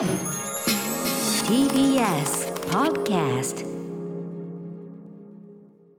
[0.00, 0.08] TBS
[2.70, 3.66] Podcast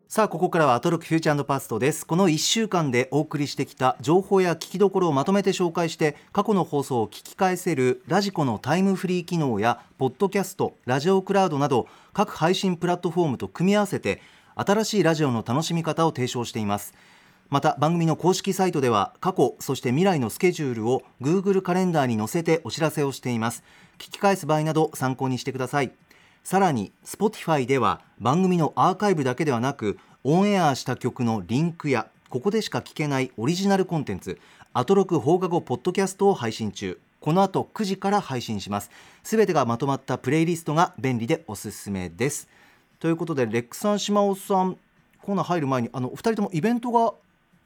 [0.07, 2.07] さあここからはアトロクフューチャーパストです。
[2.07, 14.19] この1週間でお送りしてきた情報や聞きどころをまとめて紹介して過去の放送を聞き返せるラジコのタイムフリー機能やポッドキャストラジオクラウドなど各配信プラットフォームと組み合わせて
[14.55, 16.95] 新しいラジオの楽しみ方を提唱しています。
[17.51, 23.65] また番組の公式サイトでは過去そして未来のスケジュールを Google カレンダーに載せてお知らせをしています。
[23.97, 25.91] 聞き返す場合など参考にしてください。
[26.45, 34.39] さらに Spotify では番組のアーカイブだけではなくオンエアした曲のリンクやここでしか聞けないオリジナルコンテンツ
[34.73, 37.01] アトロク放課後ポッドキャストを配信中。
[37.19, 38.89] この後9時から配信します。
[39.23, 42.47] すべてがまとまったプレイリストが便利でおすすめです。
[43.01, 44.77] ということでレックさん島尾さん
[45.21, 47.13] コーナー入る前にあのお二人ともイベントが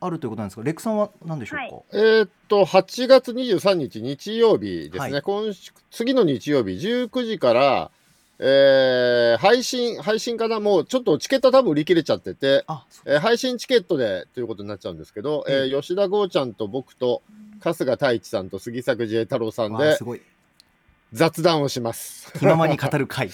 [0.06, 1.84] あるということなんですがレックさんは何でしょうか、はい。
[1.94, 5.22] えーっと、8月23日日曜日ですね、はい。
[5.22, 7.92] 今週次の日曜日19時から、
[8.40, 10.60] えー配信、配信かな？
[10.60, 17.22] もうちょっとチケットは多分売り切れちゃってて、あえー配信チケットでということになっちゃうんですけど、えー吉田剛ちゃんと僕と
[17.62, 20.22] 春日太一さんと杉作慈恵太郎さんですわあごい。
[21.14, 22.34] 雑談をします。
[22.40, 23.30] 気ままに語る会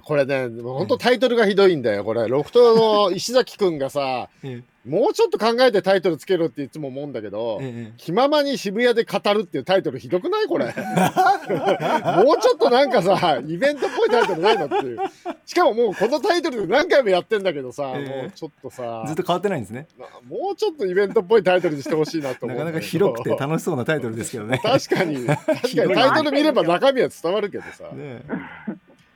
[0.00, 2.04] これね、本当タイトルがひどいんだよ。
[2.04, 7.92] これ、ロフトの石崎くんがさ、 えもうちょっと考えてタイトルつけろっていつも思うんだけど、ええ。
[7.98, 10.66] 気ままに渋谷で語るっていうタイトルひどくないこれ。
[12.24, 14.98] もうちょっとなんかさ、イベントっぽいタイトルないのっていう。
[15.46, 18.22] しかももうこのタイトルで何回もやってんだけどさ、ええ。
[18.22, 19.04] もうちょっとさ。
[19.06, 19.86] ずっと変わってないんですね。
[20.28, 24.58] もうちょっとイベントっぽいタイトルにしてほしいなと思なかなか広くて楽しそうなタイトルですけどね。
[24.58, 25.94] 確かに、確かに。
[25.94, 27.84] タイトル見れば中身は伝わるけどさ。
[27.84, 28.22] ねえ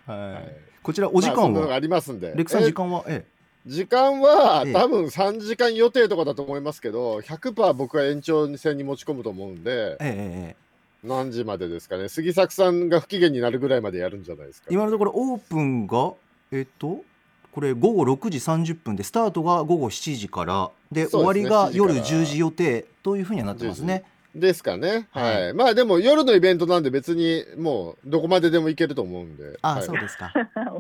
[0.07, 2.29] はい、はいこちらお時間は、まあありますんで。
[2.29, 3.05] レックさんえ時間は？
[3.09, 3.25] え
[3.67, 10.57] 時間はええ多分3時間予定とかだと思いますけど、100%僕は延長戦に持ち込むと思うんでえ、え
[11.03, 12.09] 何時までですかね。
[12.09, 14.69] 杉作さんが不機嫌になるぐらいまでやるんじゃないですか。
[14.71, 16.13] 今のところオープンが
[16.53, 17.03] えっと
[17.51, 24.05] これ午後6時30分でスタートが午後7時からで終わりそうですね7時が夜から10時予定というふうにはなってますね。
[24.41, 25.09] ですかね。
[25.11, 25.49] はい。
[25.49, 29.59] はまあでも夜のイベントなんで別にもうどこまででも行けると思うんで。
[29.63, 30.33] あ、はいそうですか、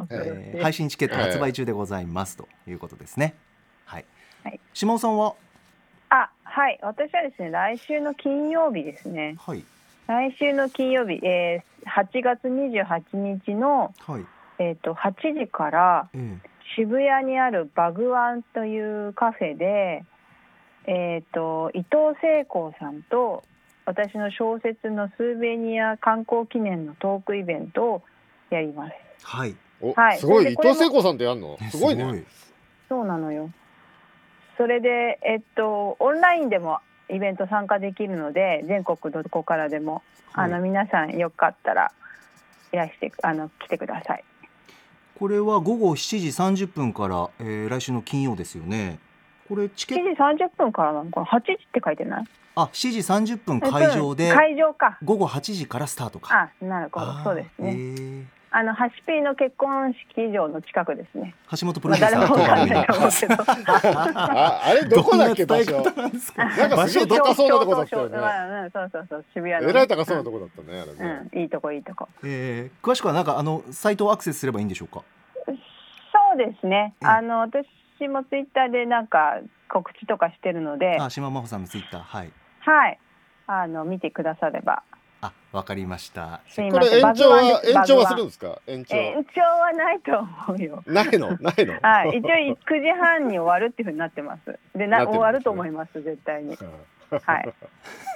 [0.63, 3.35] 配信チケット発売中でございますということですね。
[3.85, 4.05] はい。
[4.45, 5.35] はい島尾さんは？
[6.11, 9.65] あはい私はですね来週の金曜日ですねはい
[10.07, 14.25] 来週の金曜日、えー、8月28日の、はい。
[14.59, 20.05] えー、と8時からええ渋谷にあるバグワンというカフェで、
[20.87, 23.43] えー、と伊藤聖光さんと
[23.85, 28.03] 私の小説のスーベニア観光記念のトークイベントを
[28.51, 28.93] やります
[29.23, 29.55] はい。
[29.81, 30.53] お、はいすごい。
[30.53, 31.57] 伊藤聖子さんとやんの？
[31.61, 32.25] ねすごいね。
[32.89, 33.51] そうなのよ
[34.57, 36.79] それでえっとオンラインでも
[37.11, 40.03] イベント参加できるので全国どこからでも、
[40.33, 41.93] あのはい皆さんよかったら
[42.73, 44.25] いらしてあの来てください
[45.19, 48.99] これは午後7時30分から、えー来週の金曜ですよね。
[49.49, 50.23] これチケット。
[50.25, 52.25] 7時30分からなのかな8時って書いてない？
[52.57, 54.99] あ7時30分会場で会場か。
[55.05, 56.51] 午後8時からスタートか。
[56.61, 57.13] あなるほど。
[57.25, 58.25] そうですへねー。
[58.53, 61.35] あのハシピーの結婚式場の近くですね。
[61.61, 63.35] 橋本プロまあデューサー誰もわかんとないと思うけど。
[64.15, 65.73] あ、あれどこだっけ場所？
[65.73, 66.89] なんか？
[66.89, 68.17] すげえ高そうなとこだったよね。
[68.17, 70.97] まあうんそうそうそう渋谷のね、えらい高そうなとこだったね、あれね。
[70.99, 72.09] うん、うんいいとこいいとこ。
[72.25, 75.03] えー詳しくはなんかあのサイトをアクセスすればいいんでしょうか？
[75.45, 75.53] そ
[76.35, 76.95] うですね。
[77.03, 77.67] うんあの私
[78.09, 82.33] もツイッターでなんか告知とかしてるので、あ島真帆さんのツイッターはい。
[82.61, 82.99] はい。
[83.47, 84.83] あの見てくだされば。
[85.23, 86.41] あわかりました。
[86.49, 87.03] すいません。
[87.03, 88.61] これ延長は延長はするんバですか？
[88.67, 88.97] 延長。
[88.97, 90.83] 延長はないと思うよ。
[90.87, 91.37] ないの？
[91.41, 91.81] ないの？
[91.81, 92.19] はい。
[92.19, 94.59] 一応9時半に終わるっていうふうになってます。
[94.77, 96.51] でななってるんですね終わると思います絶対に。
[96.51, 96.57] うん
[97.11, 97.55] はい。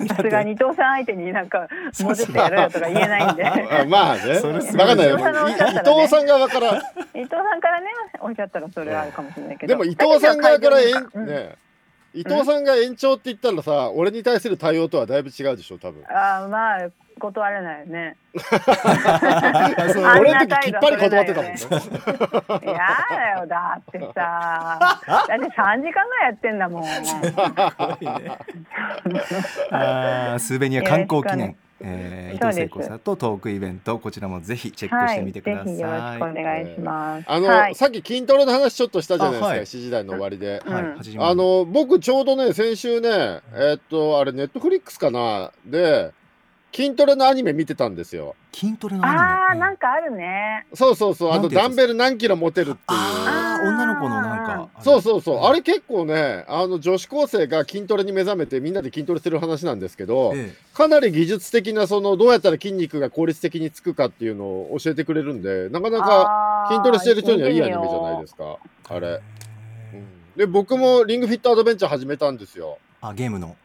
[0.08, 1.68] さすがに伊藤さん相手になんか
[2.00, 3.44] もうちょっとやろうよとか言えないんで。
[3.46, 4.34] あまあね。
[4.36, 5.18] それすごいわかんないよ。
[5.18, 6.66] 伊藤さんがおっしゃったらねい伊藤さん側から、
[7.14, 7.86] 伊藤さんからね
[8.20, 9.72] おっしゃったらそれはあるかもしれないけど。
[9.72, 11.69] でも伊藤さん側から私延は会場にね。
[12.12, 16.00] 伊藤さんが延長って言ったらさ、俺に対する対応とはだいぶ違うでしょ、多分。
[16.00, 16.88] うんあーまあ
[17.21, 18.16] 断れないよね。
[20.18, 21.84] 俺な態度の時きっぱり断ってたもんはね取れな
[22.62, 22.72] いよ。
[22.72, 22.78] や
[23.10, 26.84] だよだってさだって3時間ぐらいやってんだもん
[29.71, 31.56] あースーベニア観光記念。
[31.82, 35.66] えー、伊藤聖子さんとトークイベントこちらもぜひチェックしてはいみてください。
[35.66, 37.74] ぜひよろしくお願いします、あの、はい。
[37.74, 39.60] さっき筋トレの話ちょっとしたじゃないですか、あはい。
[39.60, 40.62] 7時台の終わりで。
[40.66, 40.86] はい、う
[41.18, 45.53] んあの僕ちょうどね先週ねえーっとあれネットフリックスかな？
[45.65, 46.12] で
[46.72, 48.36] 筋トレのアニメ見てたんですよ。
[48.52, 49.20] 筋トレのアニメ？
[49.20, 50.66] ああ、うんなんかあるね。
[50.72, 53.40] そうそうそう、あのダンベル何キロ持てるっていう。
[53.62, 68.56] 女の子のなんかそうそうそう、あれ結構ね、あの女子高生が筋トレに目覚めてみんなで筋トレしてる話なんですけど、えかなり技術的なそのどうやったら筋肉が効率的につくかっていうのを教えてくれるんで、なかなか筋トレしてる人にはいいアニメじゃないですか。
[68.88, 69.08] あえれ。
[69.94, 72.78] うんで、僕もリングフィットアドベンチャー始めたんですよ。
[73.02, 73.56] あゲームの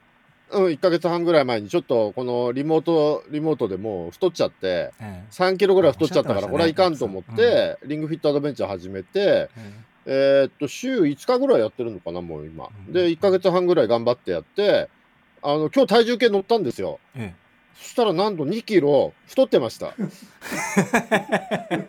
[0.52, 5.24] うん、1ヶ月半ぐらい前にちょっとこのリモート、リモートでもう太っちゃって、ええ。
[5.32, 9.50] 3キロぐらい太っちゃったから、これはいかんと思って、リングフィットアドベンチャー始めて、
[10.06, 10.44] ええ。
[10.46, 12.70] ーっと、週5日ぐらいやってるのかな、もう今。
[12.88, 12.94] うん。
[12.94, 14.90] で、1ヶ月半ぐらい頑張ってやって、
[15.42, 17.00] あの、今日体重計乗ったんですよ。
[17.16, 17.45] ええ
[17.76, 19.94] そしたらなんと2キロ太ってました。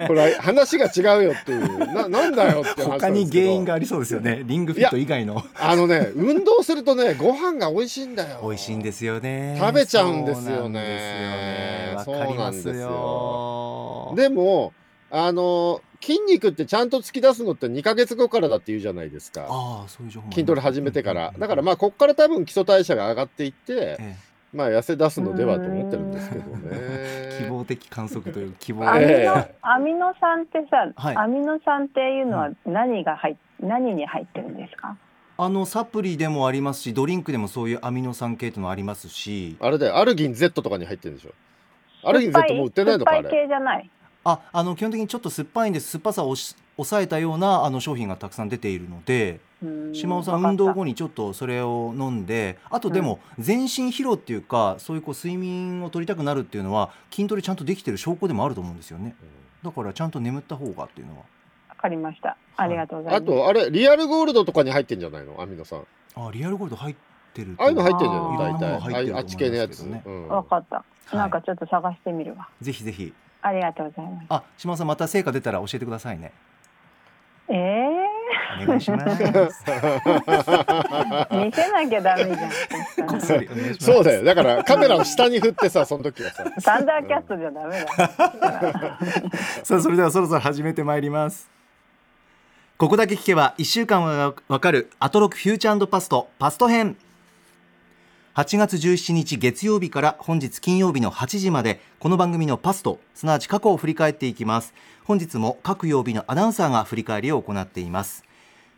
[0.07, 1.79] これ話が違うよっていう。
[1.79, 3.47] な、なんだよって話他にですけど。
[3.47, 8.41] 原因がありそうですよねリングフィット以外のあのね、運動するとね、ご飯が美味しいんだよ。
[8.43, 14.73] 美味しいんですよね食べちゃうんですよねそうなんですよでも、
[15.11, 19.47] あの、筋肉ってちゃんと突き出すのって2ヶ月後からだって言うじゃないですか。
[19.49, 21.33] ああそういう情報筋トレ始めてから。
[21.39, 24.17] だからまあ、あ、こっから多分基礎代謝が上がっていって、え
[24.57, 27.51] まあ、痩せ出すのではと思ってるんですけどえ希ね。
[27.55, 34.97] 望的観測という希望アミノ、ええアミノ酸ってさ、はいアミノ酸っていうのは何が入っ何に入ってるんですか？
[35.39, 42.09] あのサプリでもありますしドリンクでもそういうアミノ酸系というのありますしあれだよ、アルギン Z とかに入ってるんでしょ？
[42.09, 43.43] アルギン Z もう売ってないのか、あ酸っぱいれ。
[43.43, 43.91] 系じゃない。
[44.25, 49.41] ああの基本的にちょっと酸っぱいんです酸っぱさをし抑えたようなあの商品がたくさん出ているのでうん
[49.93, 59.15] 島尾さん運動後にちょっとそれを飲んであとでも全身疲労っていうかそういうこう睡眠を取りたくなるっていうのは筋トレちゃんとできてる証拠でもあると思うんですよね
[59.63, 61.25] だからちゃんと眠った方がっていうのは
[61.71, 62.37] わかりました。
[62.57, 63.31] ありがとうございます。
[63.31, 65.41] あと、あれ、リアルゴールドとかに入ってんじゃないの？
[65.41, 65.83] アミノ酸。
[66.15, 66.97] あリアルゴールド入っ
[67.35, 69.13] てるとああいうの入ってんじゃない大体。
[69.13, 69.85] ああっち系のやつ。
[69.85, 70.85] うんわかった。
[71.13, 72.49] いなんかちょっと探してみるわ。
[72.63, 73.13] ぜひぜひ
[73.43, 74.27] ありがとうございます。
[74.31, 76.33] あ島尾さんまた成果出たら教えてくださいね
[77.49, 78.06] ええ
[78.63, 79.47] お願いしますー、
[81.45, 83.07] 見せなきゃダメじゃん。
[83.07, 83.49] こっそり
[83.79, 84.25] そうだよ。
[84.25, 86.45] だからカメラを下に振ってさ、その時はさ。
[86.59, 88.07] サンダーキャストじゃダメだ。
[89.65, 91.49] さあそれではそろそろ始めてまいります
[92.77, 96.97] ここだけ聞けば1週間はわかるアトロクフューチャーパストパスト編
[98.35, 108.26] 8月17日月曜日から本日金曜日の8時までこの番組のパストすなわち過去を振り返っていきます本日も各曜日のアナウンサーが振り返りを行っています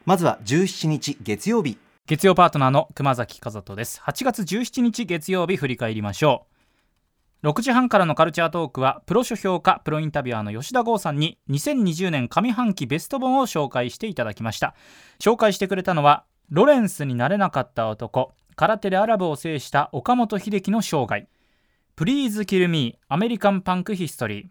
[0.08, 1.76] まずは17日月曜日。
[2.06, 4.00] 月曜パートナーの熊崎和人です。
[4.02, 6.46] 8月17日月曜日振り返りましょ
[7.42, 7.48] う。
[7.48, 14.74] 6時半からのカルチャートークはプロ書評家プロインタビュアーの吉田剛さんに2020年上半期ベスト本を紹介していただきました。
[15.20, 21.28] 紹介してくれたのはロレンスになれなかった男空手でアラブを制した岡本秀樹の生涯。
[21.96, 24.46] プリーズ・キル・ミーアメリカン・パンク・ヒストリー。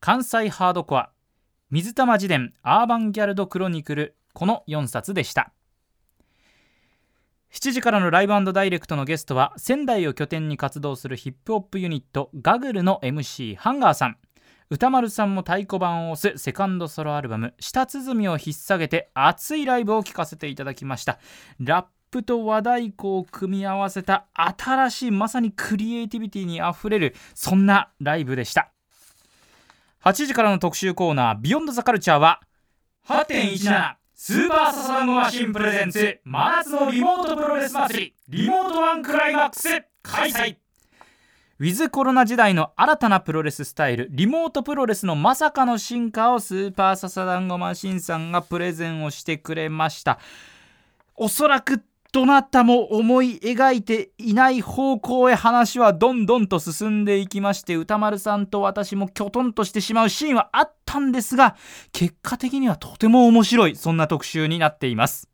[0.00, 1.10] 関西ハードコア。
[1.70, 5.52] 水玉自伝アーバンギャルド・クロニクルこの4冊でした。
[7.52, 14.16] 7時からのライブダイレクトのゲストは仙台を拠点に活動するヒップホップユニットガグルの MC ハンガーさん。
[14.70, 21.18] 歌丸さんも太鼓判を押すセカンドソロアルバム「舌鼓」を引っ提げて熱いライブを聴かせていただきました。
[21.58, 28.70] ラップと和太鼓を組み合わせた新しいまさにクリエイティビティにあふれるそんなライブでした。
[30.04, 32.40] 8時からの特集コーナー「ビヨンドザカルチャーは
[33.08, 39.68] 8.17スーパーササダンゴマシンプレゼンツ真夏のリモートプロレス祭りリモートワンクライマックス
[40.02, 40.56] 開催。
[41.60, 50.18] ウィズコロナ時代の新たなプロレススタイルリモートプロレスのまさかの進化をスーパーササダンゴマシンさんがプレゼンをしてくれました。
[51.14, 61.54] おそらくどなたも思い描いていない方向へ話はどんどんと進んでいきまして歌丸さんと私もきょとんとしてしまうシーンはあったんですが
[61.92, 63.76] 結果的にはとても面白い。
[63.76, 65.28] そんな特集になっています。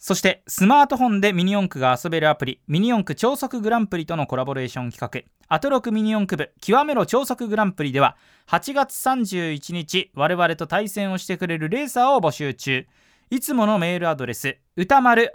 [0.00, 5.30] そしてスマートフォンでミニ四駆が遊べるアプリミニ四駆超速グランプリとのコラボレーション企画。
[5.46, 8.16] アトロクミニ四駆部極めろ超速グランプリでは
[8.48, 12.86] 8月31日我々と対戦をしてくれるレーサーを募集中。
[13.30, 15.30] いつものメールアドレス歌丸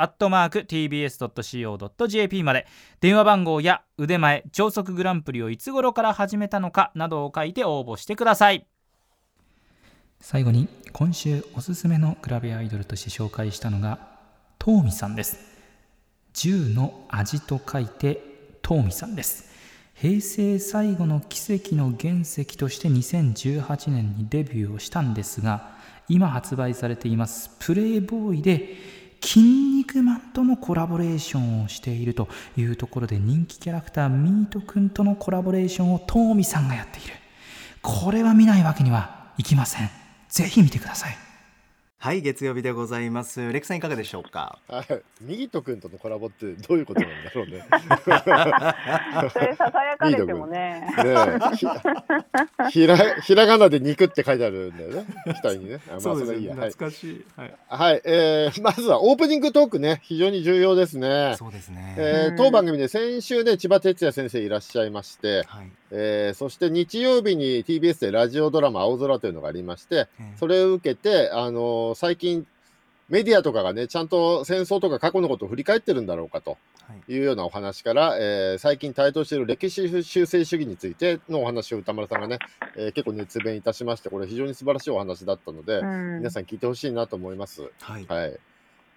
[0.67, 0.93] tbs.co.jp
[2.43, 2.67] まで。
[3.00, 8.67] 電話番号や腕前超速グランプリをいつ頃から始めたのかなどを書いて応募してください。
[10.19, 14.00] 最後に今週おすすめのグラビアアイドルとして紹介したのが
[14.60, 15.39] トーミさんです。
[16.34, 18.22] 銃の味と書いて
[18.62, 19.50] トーミさんです。
[19.96, 25.78] 平成最後の奇跡の原石として2018年にデビューをしたんですが
[26.10, 28.75] 今発売されていますプレイボーイで
[29.22, 37.13] 「筋肉マン」とのコラボレーションをしているというところで人気キャラクターミートくんとのコラボレーションをトーミさんがやっている。
[37.82, 39.89] これは見ないわけにはいきません。
[40.28, 41.28] ぜひ見てください。
[42.01, 44.58] はい月曜日でございますレクさんいかがでしょうか？
[44.70, 44.86] はい、
[45.22, 47.65] ミギト君とのコラボってどういうことなんだろうね。
[49.34, 50.79] それささやかれてもね。
[50.96, 51.68] ねえひ
[52.72, 55.06] ひらひらがなで肉って書いてあるんだよね。
[55.44, 55.82] 額にね。
[55.89, 56.56] あまあ それいいや。
[56.56, 61.36] はい、かしいはい、はいえーまずはオープニングトークね、非常に重要ですね。
[61.38, 72.46] そうですね、うんえー当番組で先週ね、千葉哲也先生いらっしゃいまして、はいえーそして日曜日に TBS でラジオドラマ「青空」というのがありまして、えーそれを受けて、あのー最近
[73.10, 77.12] メディアとかがねちゃんと戦争とか過去のことを振り返ってるんだろうかとはい。
[77.12, 82.38] いうようなお話から、えー最近台頭している歴史修正主義についてのお話を歌丸さんがね、
[82.77, 86.17] えー結構熱弁いたしましてこれ非常に素晴らしいお話だったので、うん。
[86.19, 87.63] 皆さん聞いてほしいなと思います。
[87.81, 88.05] はい。
[88.08, 88.38] はい。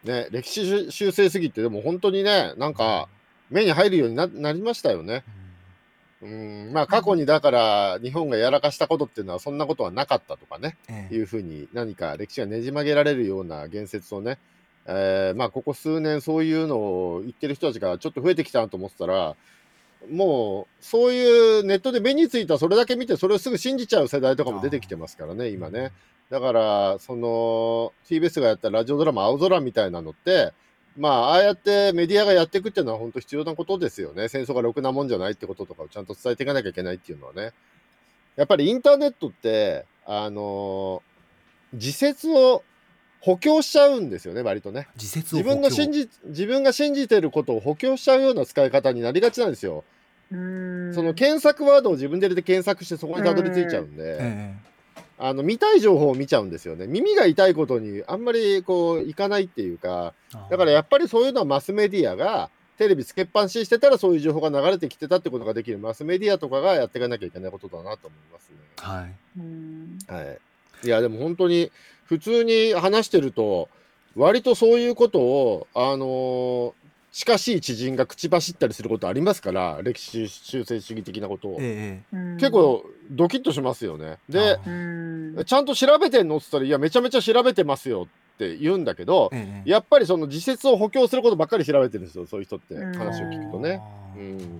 [0.04, 3.08] ね、歴史修正主義ってでも本当にねなんか
[3.50, 5.24] 目に入るようにななりましたよね。
[5.36, 5.41] うん
[6.72, 10.76] まあ過去にだから日本がやらかしたことっていうのはそんなことはなかったとかね。
[10.88, 11.14] ええ。
[11.14, 14.38] いうふうに何か歴史がねじ曲げられるような言説をね、
[14.86, 19.34] えーまあここ数年そういうのを言ってる人たちがちょっと増えてきたなと思ってたら
[20.10, 25.92] もうそういうネットで目についたそれだけ見てそれをすぐ信じちゃう世代とかも出てきてますからね今ね。
[26.30, 30.52] だからその TBS がやったラジオドラマ「青空」みたいなのって
[30.96, 34.28] まあああやってメディアがやっていくっていうのは本当必要なことですよね。
[34.28, 37.52] 戦争がろくなもんじゃないってこととかをちゃんと伝えていかなきゃいけないっていうのはね。
[38.36, 41.02] やっぱりインターネットってあの
[41.72, 42.64] 自説を
[43.20, 44.88] 補強しちゃうんですよね割とね。
[44.96, 49.84] 自説を自分の信じ自分が信じてることを補強しちゃうような使い方になりがちなんですよ、
[50.30, 50.94] うん。
[50.94, 54.54] その検索ワードを自分で入れて検索してそこにたどり着いちゃうんで、え
[55.18, 56.86] あの見たい情報を見ちゃうんですよね。
[56.86, 68.56] 耳が痛いことにあんまりこういかないっていうか、えだからやっぱりそういうのはマスメディアがテレビつけっぱなしにしてたらそういう情報が流れてきてたってことができるマスメディアとかがやっていかなきゃいけないことだなと思いますね。
[68.78, 70.38] はいうんはい。
[70.84, 71.70] いやでも本当に
[72.06, 73.68] 普通に話してると
[74.16, 76.72] 割とそういうことをあのー
[77.12, 82.36] 近しい知人が口走ったりすることありますから歴史修正主義的なことを、ええうん。
[82.38, 84.18] 結構ドキッとしますよね。
[84.30, 84.58] で
[85.44, 92.94] ちゃんと調べてんのって言ったら、いや、めちゃめちゃ調べてますよって言うんだけど、ええやっぱりその自説を補強することばっかり調べてるんですよ、そういう人って、うん。
[92.94, 93.82] 話を聞くとね。
[94.16, 94.58] うん。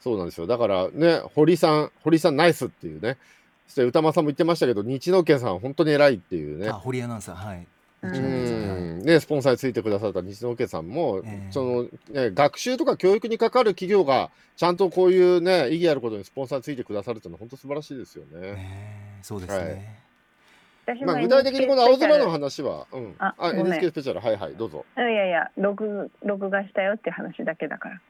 [0.00, 0.46] そうなんですよ。
[0.46, 3.16] だからね、堀さん、堀さんナイスっていうね、
[3.68, 6.68] そして歌間さんも言ってましたけど、日農研さん、本当に偉いっていうね。
[6.68, 6.74] あ。
[6.74, 7.66] 堀アナウンサーはい
[8.02, 11.52] ね、スポンサーについてくださった日農研さんも、ええ。
[11.52, 18.40] そのね、学習とか教育に関わる企業がちゃんとこういうね意義あることにスポンサーについてくださるっていうのは本当素晴らしいですよね。
[18.40, 20.02] ねえそうですね。
[20.84, 24.84] まあ、私も具体的にこの青空の話は、うん、あ NHK スペシャル、はいはい、どうぞ。
[24.96, 28.00] いやいや録録画したよって話だけだから。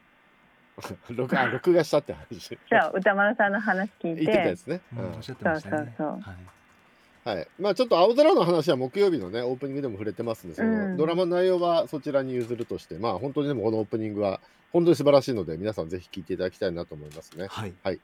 [1.14, 2.48] 録あ録画したって話。
[2.48, 4.80] じゃあ歌丸さんの話聞い 言ってたやてつね。
[4.96, 5.14] うんうん。
[5.16, 5.76] おっしゃってましたね。
[5.76, 6.08] そうそうそう。
[6.20, 6.61] はい
[7.24, 7.48] はい。
[7.60, 14.40] まあちょっと青空の話は木曜日のね、オープニングでも触れてますんで、その、うんドラマの内容はそちらに譲るとして、まあ本当にでもこのオープニングは
[14.72, 17.46] 本当に素晴らしいので、皆さんぜひ聞いていただきたいなと思いますね。
[17.48, 18.00] はいはい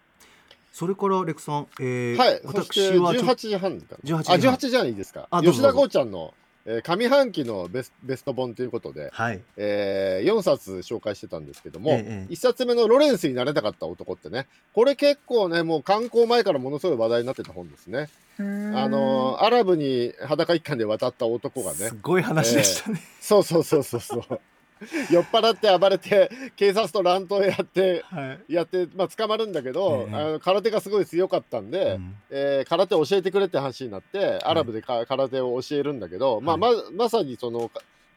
[0.71, 2.41] それからレクさんえーはい。
[2.45, 5.29] 私はちょ18時半かな？18時半あ、18時半いいですか？
[5.43, 6.35] 吉田剛ちゃんの、
[6.71, 18.09] えー上半期のベスベスト本ということで、はいえー4冊紹介してたんですけども、ええ1冊目のロレンスになれなかった男ってね、これ結構ね、もう観光前からものすごい話題になってた本ですね。
[18.39, 18.43] あ
[18.89, 24.41] のアラブに裸一貫で渡った男がねす、ごい話でしたねそうそうそうそうそう。
[25.11, 28.53] 酔っ払って暴れて警察と乱闘やってはい。
[28.53, 30.15] やって、まあ、捕まるんだけど、ええ。
[30.15, 32.15] あの空手がすごい強かったんで、うん。
[32.31, 37.71] えー空手教えてくれって話になってアラブでか、空手を教えるんだけど、まあ、ままさにその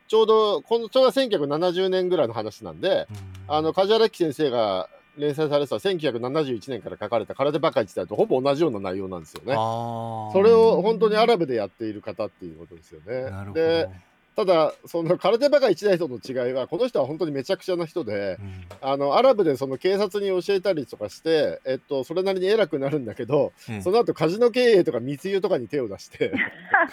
[0.07, 3.55] ちょうどこのちょうど1970年ぐらいの話なんで、うん。
[3.55, 9.53] あの梶原樹先生が連載されてた1971年から書かれた空手バカ一代とほぼ同じような内容なんですよね。
[9.53, 13.29] それを本当にアラブでやっている方っていうことですよね。
[13.29, 13.53] なるほど。
[13.53, 13.89] で
[14.35, 18.65] ただその空手バカ一代との違いはこの人は本当にめちゃくちゃな人でうん。
[18.81, 26.33] あのアラブでその警察に教えたりとかして、えっと、それなりに偉くなるんだけど、ええその後カジノ経営とか密輸とかに手を出して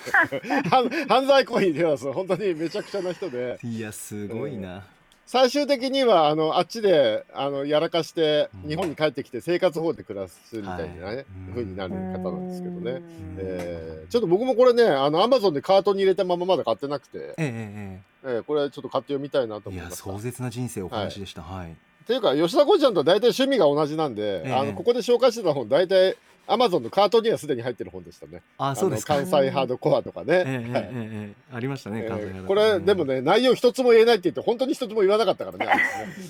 [0.69, 3.59] 犯犯罪行為に手を出す本当にめちゃくちゃな人で。
[3.63, 4.85] いやすごいな
[5.29, 8.71] 最終的にはあのあっちであのやらかしてうん。
[8.71, 11.27] 日本に帰ってきて生活保護で暮らすみたいなね、はい。
[11.51, 12.93] 風になる方なんですけどね。
[12.93, 13.03] うん。
[13.39, 20.03] えーちょっと僕もこれね、あの、アマゾンでカートに入れたまままだ買ってなくて、ええええーこれちょっと買って読みたいなと思いました。
[20.03, 21.43] 壮絶な人生お話でした。
[21.43, 21.73] はい。
[21.73, 21.75] っ
[22.07, 24.55] ていうか、吉田浩ちゃんと大体趣味が同じなんで、ええ。
[24.55, 26.17] あのここで紹介してた本、大体
[26.49, 28.43] アマゾンのカートにはすでに入ってる本でしたね。
[28.57, 31.35] あそうです関西ハードコアとかね。
[31.53, 35.83] ありましたね、え関西ハーこれでもね内容一つも言えないって言って本当に一つも言わなかったからね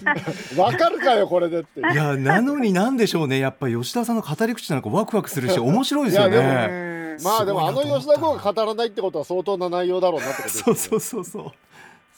[0.59, 3.39] わかるかよこれでっていやなのになんでしょうね。
[3.39, 7.25] やっぱ吉田さんの語り口なんかワクワクするし面白いですよいやねうん。
[7.25, 10.79] まあでもあの吉田剛が語らないってことは相当な内容だろうなってことですよね。
[10.79, 11.53] そうそうそうそう。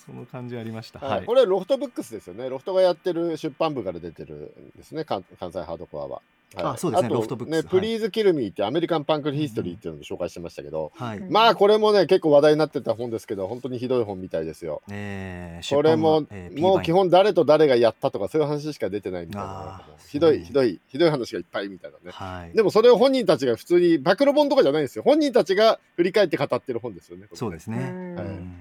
[0.06, 0.98] その感じありました。
[0.98, 1.10] はい。
[1.18, 1.26] はい。
[1.26, 2.48] これロフトブックスですよね。
[2.48, 6.22] ロフトがやってる出版部から出てるんですね関関西ハードコアは。
[6.56, 14.82] はいあそうですねとロフトブックスね、はいプリーズ・キル・ミーってアメリカン・パンク・ヒストリーっていうのを紹介してましたけど、はいまあこれもね結構話題になってた本ですけど本当にひどい本みたいですよ。
[14.90, 16.26] えーこれも、
[16.58, 22.10] もう基本誰と誰がやったとかそういう話しか出てないみたいなひどいひどいひどい話がいっぱいみたいなね。
[22.10, 25.04] はいでもそれを本人たちが普通に暴露本とかじゃないんですよ。
[25.04, 27.28] 本人たちが振り返って語ってる本ですよね。
[27.34, 28.54] そうですねうんはいうん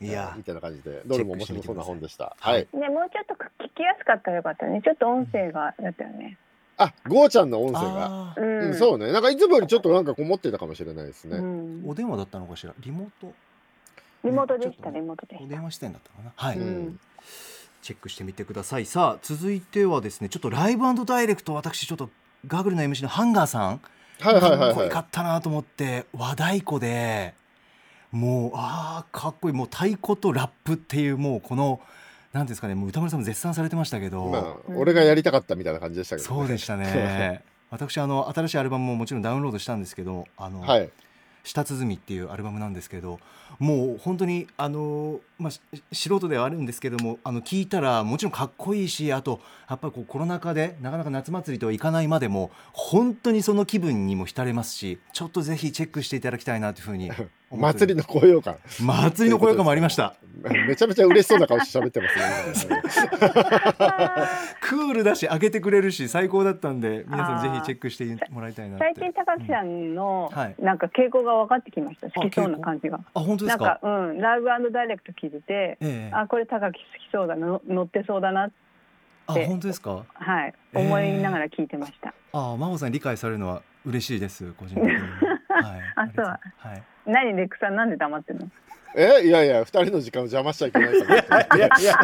[0.00, 2.36] いいやみたいな感じでどれも面白そうな本でした。
[2.38, 2.68] はいはい。
[2.72, 4.80] ね、もうちょっと聞きやすかったらよかったね。
[4.84, 6.38] ちょっと音声がだったよね。
[6.78, 8.06] あ、ゴーちゃんの音声が。
[8.06, 8.40] あー。
[8.40, 9.12] うん、うん、そうね。
[9.12, 11.36] なんかいつもよりちょっとなんかこもってたかもしれないですね。
[11.36, 11.82] うん。
[11.86, 12.72] お電話だったのかしら？
[12.78, 13.32] リモート？
[14.24, 15.44] リモートでした、ちょっとリモートでした。
[15.44, 16.32] お電話出演だったかな。
[16.34, 17.00] はい、うん。
[17.82, 18.86] チェックしてみてください。
[18.86, 22.10] さあ続いてはですねちょっとライブダイレクト私ちょっと
[22.46, 23.80] ガグルの MC のハンガーさん。
[24.20, 24.68] はいはいはいはい。
[24.68, 24.98] かっこよか。
[25.00, 27.34] ったなと思って和太鼓で
[28.10, 29.54] もうあーかっこいい。
[29.54, 31.80] もう太鼓とラップっていうもうこの
[32.32, 37.42] なんですかねもう歌丸さんも絶賛されてましたけど、まあ、俺がやりたかったみたいな感じでしたけど、そうでしたね。
[37.70, 40.90] 私あの新しいアルバムももちろんダウンロードしたんですけどあの、はい。
[41.48, 43.20] 下鼓っていうアルバムなんですけど
[43.58, 45.60] もう本当にあの、まあ、し
[45.92, 57.10] 素人ではあるんですけどもあの聞いたらもちろんかっこいいしあとやっぱりこうコロナ禍でなかなか夏祭りとはいかないまでも本当にその気分にも浸れますしちょっとぜひチェックしていただきたいなというふうに
[57.50, 58.56] 祭りの高揚感。
[58.80, 60.14] 祭りの声感もありました。
[60.68, 62.08] めちゃめちゃ嬉しそうな顔して喋ってま
[62.54, 62.76] すね。
[64.60, 68.84] クールだし開けてくれるし最高だったんで皆さんぜひチェックしてもらいたいなって。
[68.84, 70.54] 最近高木さんの、はい。
[70.58, 72.10] なんか傾向が分かってきました。
[72.10, 73.00] 好きそうな感じが。
[73.14, 73.64] あ本当ですか？
[73.64, 76.14] なんか、うん、ライブダイレクト聞いてて、ええ。
[76.14, 78.50] あ、これ高木好きそうだな、乗ってそうだな、
[79.26, 80.04] あ本当ですか？
[80.14, 82.14] はい、えー思いながら聞いてました。
[82.32, 84.90] あ真帆さん理解されるのは嬉しいです個人的に
[85.58, 88.48] ありがとそうはい何レックさんなんで黙ってるの？
[88.96, 91.56] え、いやいや、二人の時間を邪魔しちゃいけないから。
[91.56, 91.98] いやいや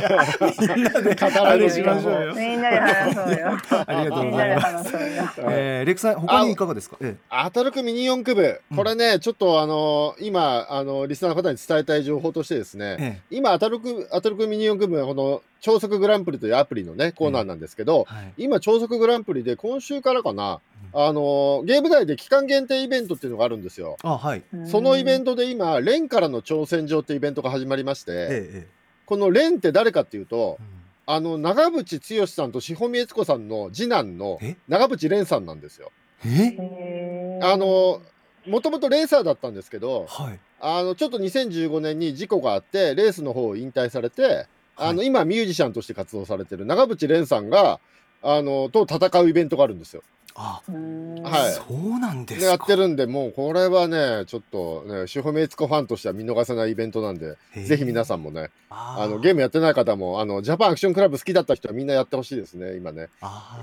[0.77, 2.35] みんなで語られるしましょうよ。
[2.37, 3.53] みんなで話そうよ。
[3.87, 4.93] ありがとうございます。
[5.41, 6.99] えー、レクさん他にいかがですか？
[7.01, 18.33] えアトロクミニ四駆部、これね、ちょっとあの今あのリスナーの方に伝えたい情報としてですね、ええ今アトロクアトロクミニ四駆部はこの超速グランプリというアプリのねコーナーなんですけど、えはい。
[18.37, 20.61] 今超速グランプリで今週からかな、
[20.97, 23.97] あのゲーム内で期間限定イベントっていうのがあるんですよ。
[24.03, 24.45] あはい。
[24.67, 28.67] そのイベンントで今、レンからの挑戦状ってイベントが始まりまして、えええ
[29.07, 30.65] このレンって誰かっていうとえ、
[31.07, 34.57] あの長渕剛さんと志保美悦子さんの次男のえ？
[34.69, 35.91] 長渕蓮さんなんですよ。
[36.25, 37.39] え？
[37.43, 38.01] あの
[38.47, 40.39] もともとレーサーだったんですけど、はい。
[40.61, 47.81] あのちょっと2015年に事故があって、レースの方を引退されて、あのはい今、ミュージシャンとして活動されてる長渕蓮さんが
[48.23, 50.03] あのと戦うイベントがあるんですよ。
[50.37, 51.53] あ、はい。
[51.53, 52.45] そうなんです。
[52.45, 63.11] やってるんで、もうこれはね、ちょっとね、志保美悦子ファンとしては見逃せないイベントなんで、ぜひ皆さんもね、ああのゲームやってない方もあの、ジャパンアクションクラブ好きだった人はみんなやってほしいですね、今ね、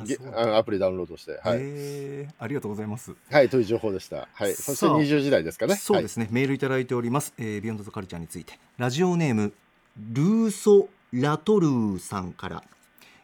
[0.05, 1.39] ゲあアプリダウンロードして。
[1.43, 3.13] はい、ありがとうございます。
[3.29, 4.29] はい、という情報でした。
[4.33, 5.75] はい、そしてさあ20時台ですかね。
[5.75, 8.57] そうですね、メールいただいております、えービヨンドザカルチャーについて。
[8.77, 9.51] ラジオネーム
[9.97, 12.63] ルーソラトルーさんから、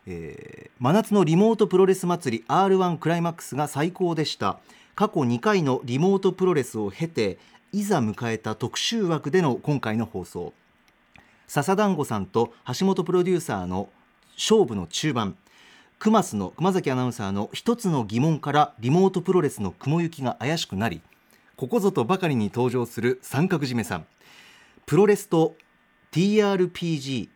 [0.08, 4.60] えー真夏のリモートプロレス祭り R1 クライマックスが最高でした。
[4.94, 7.40] 過去2回のリモートプロレスを経て
[7.72, 10.54] いざ迎えた特集枠での今回の放送。
[11.48, 13.90] 笹団子さんと橋本プロデューサーの
[14.36, 15.36] 勝負の中盤。
[15.98, 21.02] 熊須の熊崎アナウンサーの一つの疑問からリモートプロレスの雲行きが怪しくなり
[21.56, 24.06] ここぞとばかりに登場する三角締めさん。
[24.86, 25.56] プロレスと
[26.12, 27.30] TRPG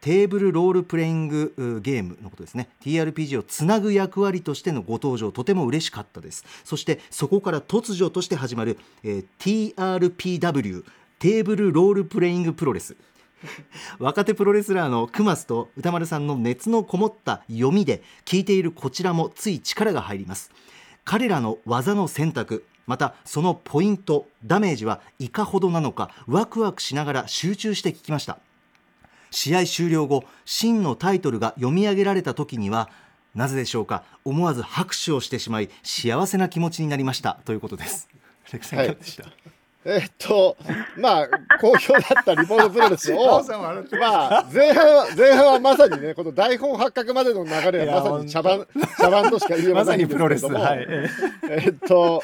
[0.00, 2.68] テーブルロールプレイングゲームのことですね。
[2.82, 6.44] TRPG をつなぐ役割としてのご登場とても嬉しかったです。
[6.64, 10.84] そしてそこから突如として始まる、えー TRPW
[11.18, 12.96] テーブルロールプレイングプロレス。
[13.98, 20.50] 若手プロレスラーのクマスと歌丸さんの熱のこもった読みで聞いているこちらもつい力が入ります。
[21.04, 28.38] 彼らの技の選択またそのポイントダメージはいかほどなのかワクワクしながら集中して聞きました。
[29.36, 32.88] 試合終了後真のタイトルが読み上げられた時には
[33.34, 34.02] なぜでしょうか？
[34.24, 37.36] 思わず拍手をしてしまい幸せな気持ちになりました。
[37.44, 38.08] ということです。
[38.50, 39.24] レクさんいかがでした、
[39.84, 40.56] えっと
[40.96, 41.28] まあ
[41.60, 48.66] 好評だったリモートプロレスをまあ前半は前半はまさにねこの台本発覚までの流れはまさに茶番
[48.98, 50.46] 茶番としか言えませんけプロレス。
[50.46, 50.86] はい。
[50.88, 51.10] え
[51.66, 52.22] えっと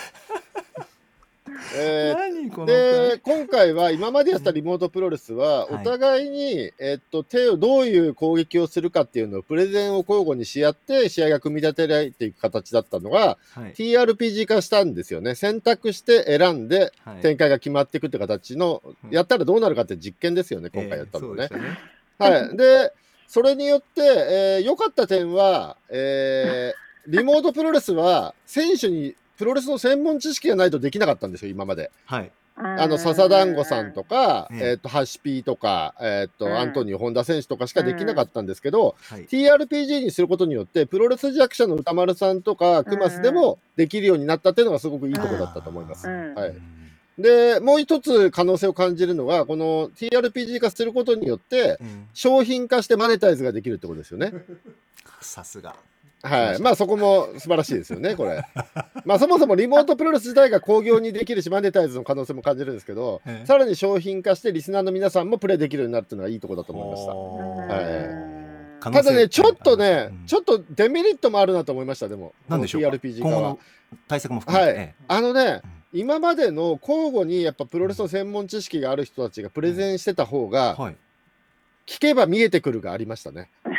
[1.74, 2.32] えー
[2.66, 5.86] で今回は今までやったリモートプロレスははい。
[5.86, 13.72] お互いに、えっと、手をどういう攻撃をするかっていうのをプレゼンを交互にし合って試合が組み立てられていく形だったのがはい。
[13.74, 15.34] TRPG 化したんですよね。
[15.34, 17.22] 選択して選んではい。
[17.22, 19.10] 展開が決まっていくって形の、うん。
[19.10, 21.48] やったらどうなるかって実験ですよね今回やったのね。
[21.50, 21.78] えーね。
[22.18, 22.92] はい、で
[23.26, 31.90] それによってえー良、かった点は、えーリモートプロレスは選手にプロレスの専門知識がないとできなかったんですよ今まで。
[32.06, 32.30] はい。
[32.54, 34.70] あの笹団子さんとか、ええ。
[34.70, 36.58] えっとハシピーとか、えっとうん。
[36.58, 39.26] アントニオ本田選手とかしかできなかったんですけど、はい。
[39.26, 46.08] TRPG にすることによってプロレス弱者の歌丸さんとかクマスでもできるようになったっていうのがすごくいいところだったと思います。
[46.08, 46.34] うん。
[46.34, 46.54] はい。
[47.18, 52.08] でもう一つ可能性を感じるのがこの TRPG 化することによってうん。
[52.12, 54.32] 商品化してマネタイズができるってことですよね。
[55.20, 55.74] さすが
[56.22, 58.44] はい、まあそこも素晴らしいですよね、これ。
[59.04, 67.74] まあそもそもリモートプロレス自体が興行にできるし、マネタイズの可能性も感じるんですけどええ、さらに商品化してリスナーの皆さんもプレイできるようになるっていうのがいいところだと思いました。
[67.74, 68.42] はい。
[68.90, 70.26] ただね、ちょっとね、うん。
[70.26, 72.34] ちょっとデメリットもあるなと思いました、でも。
[72.48, 73.56] なんでしょうか？TRPG 化は。
[74.08, 74.80] 対策も含めて、はい。
[74.80, 75.60] えあのね
[75.92, 80.96] うん、今までの交互にやっぱプロレスの専門知識がある人たちがプレゼンしてた方えが、はい。
[81.86, 83.50] 聞けば見えてくるがありましたね。
[83.64, 83.72] は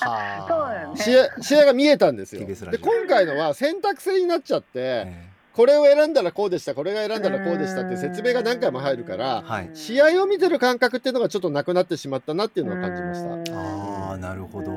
[0.00, 0.46] あ。
[0.48, 1.00] そうだよね。
[1.00, 2.46] 試合試合が見えたんですよ。
[2.46, 9.42] で、今回のは選択制になっちゃって、えこれを選んだらこうでしたこれが選んだらこうでしたって説明が何回も入るから
[9.74, 13.56] 試合を見てる感覚っていうのがちょっとなくなってしまったなっていうのは感じました。
[13.56, 14.70] ああなるほど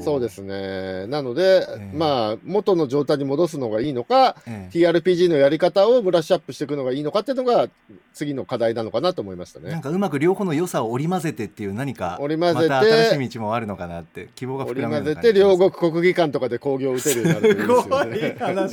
[0.00, 1.06] そうですね。
[1.06, 1.96] なので、ええ。
[1.96, 4.76] まあ元の状態に戻すのがいいのかええ。
[4.76, 7.68] TRPG のやり方をブラッシュアップしていくのがいいのかっていうのが
[8.14, 9.70] 次の課題なのかなと思いましたね。
[9.70, 17.72] なんかうまく両方の良さを織り交ぜてっていう何か織り交ぜて新しい道もあるのかなって希望が織り膨らむよう交ぜて両国国技館とかで興行を打てるようになるといいです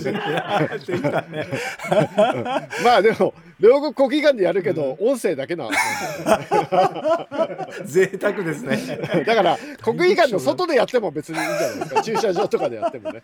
[0.08, 0.14] よ
[0.98, 1.14] ね。
[2.84, 3.34] まあでも
[3.64, 5.70] 両国国技館でやるけど、音声だけな。
[7.86, 9.00] 贅沢ですね。
[9.26, 12.02] だから国技館の外でやっても別にいいんじゃないですか。
[12.04, 13.22] 駐車場とかでやってもね。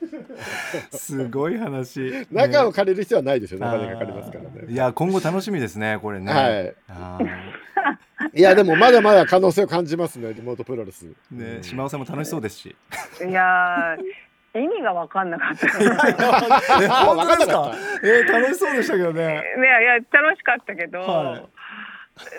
[0.91, 2.25] すごい話。
[2.31, 3.59] 中をね借りる必要はないですよ。
[3.59, 3.67] ね。
[3.67, 4.49] お金がかかりますからね。
[4.71, 6.31] いや今後楽しみですねこれね。
[6.31, 6.75] はい。
[6.89, 7.19] あ
[8.33, 8.41] い。
[8.41, 11.07] やでもまだまだ可能性を感じますねリモートプロレス。
[11.33, 12.75] ーね島尾さんも楽しそうですし。
[13.27, 15.67] いやー意味が分かんなかった。
[15.67, 15.69] え
[16.17, 17.75] あ本当ですわかんなかか？
[18.03, 19.27] えー楽しそうでしたけどね。
[19.27, 21.47] ねいや楽しかったけど、は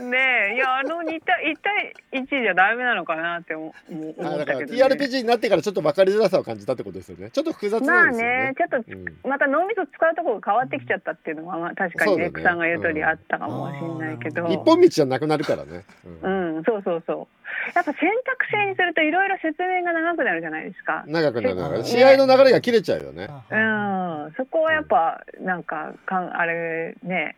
[0.01, 4.83] ねいやあの2対1対1じゃダメなのかなって思思あだからったけど、ね。
[4.85, 7.31] TRPG になってからちょっと分かりづらさを感じたってことですよね。
[7.31, 8.37] ちょっと複雑まあなんですよね。
[8.49, 14.53] ねちょっとうんまた脳みそ使うところが変わってきちゃったっていうのは、まあ、確かにレックさんが言う通りあったかもしれないけど、うん。
[14.53, 15.85] 一本道じゃなくなるからね、
[16.23, 17.27] ううんん、そうそうそう。
[17.75, 21.05] やっぱ選択制にするといろいろ説明が長くなるじゃないですか。
[21.07, 23.29] 長くなるかうんら試合の流れが切れちゃうよね。
[23.51, 27.37] うん、そこはやっぱなんかかんあれね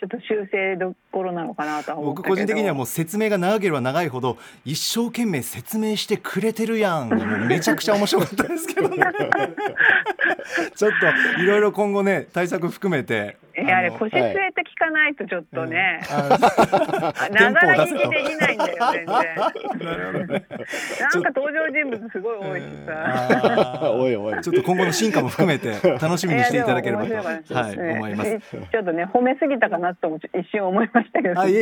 [0.00, 2.34] ちょっと修正どころなのかなとは思ったけど。
[2.34, 8.96] 僕個人的にはもう説明が長ければ長いほど一生懸命説明してくれてるやんめちゃくちゃ面白かったですけどね。
[10.76, 10.90] ちょっ
[11.36, 13.36] といろいろ今後ね対策含めて。
[13.58, 19.86] いやあれ腰据えて聞かないとちょっとね、あながら聞きテンポを出できないんだよ全然。
[19.86, 20.46] なるほどね。
[21.00, 24.42] なんか登場人物すごい多いしさ、おいおい。
[24.42, 27.14] ちょっと今後の進化も含めて楽しみにしていただければと、
[27.54, 28.38] はい思います。
[28.40, 31.54] ちょっとね褒めすぎたかなとも一瞬思いましたけど、あ い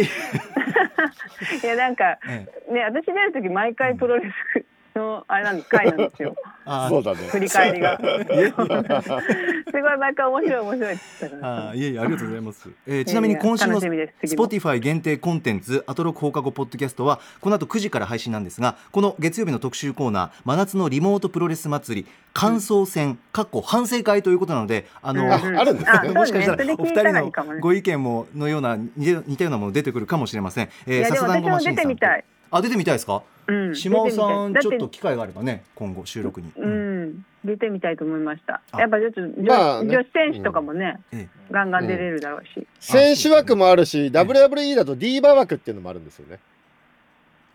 [1.63, 2.47] やなんかえ。
[2.73, 4.65] ね私出る時毎回プロレス
[4.99, 6.35] のあれなん回なんですよ。
[6.65, 7.19] あそうだね。
[7.29, 7.99] 振り返りが。
[9.75, 10.97] すごい毎回面白い面白い
[11.43, 25.99] あいえいえありがとうございます、えーちなみに今週の Spotify 限定コンテンツアトロク放課後ポッドキャストはこの後9時から配信なんですがこの月曜日の特集コーナー真夏のリモートプロレス祭り感想戦かっこ反省会ということなのであの、うんああるんですね。
[26.11, 30.69] あもしかしたらお二人のご意見ものような似たようなもの出てくるかもしれません。
[30.87, 32.25] えいやでもも出てみたい、
[32.57, 33.23] あ出てみたいですか？
[33.47, 36.53] うん、島尾さんちょっと機会があればね今後収録に。
[36.57, 38.63] うん、出てみたいと思いました。
[38.71, 38.81] あ。
[38.81, 39.95] やっぱちょっと女,、まあね。
[39.97, 42.67] 女子選手とかもね、えガンガン出れるだろうし。
[42.79, 46.39] 選手枠もあるし WWE だとディーバ枠っていうのもあるんですよね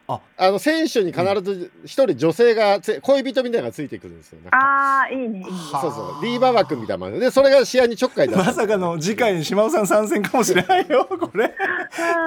[0.09, 0.21] あ。
[0.37, 5.45] あの選手に必ず一人女性がつ恋人みたいなのがついてくるんですよああ、いいね、
[5.79, 6.21] そうそう。
[6.21, 7.09] ディーバ枠みたいな。
[7.09, 11.53] のでそれが試合にちょっかい出まさかの次回に島尾さん参戦かもしれないよ これ。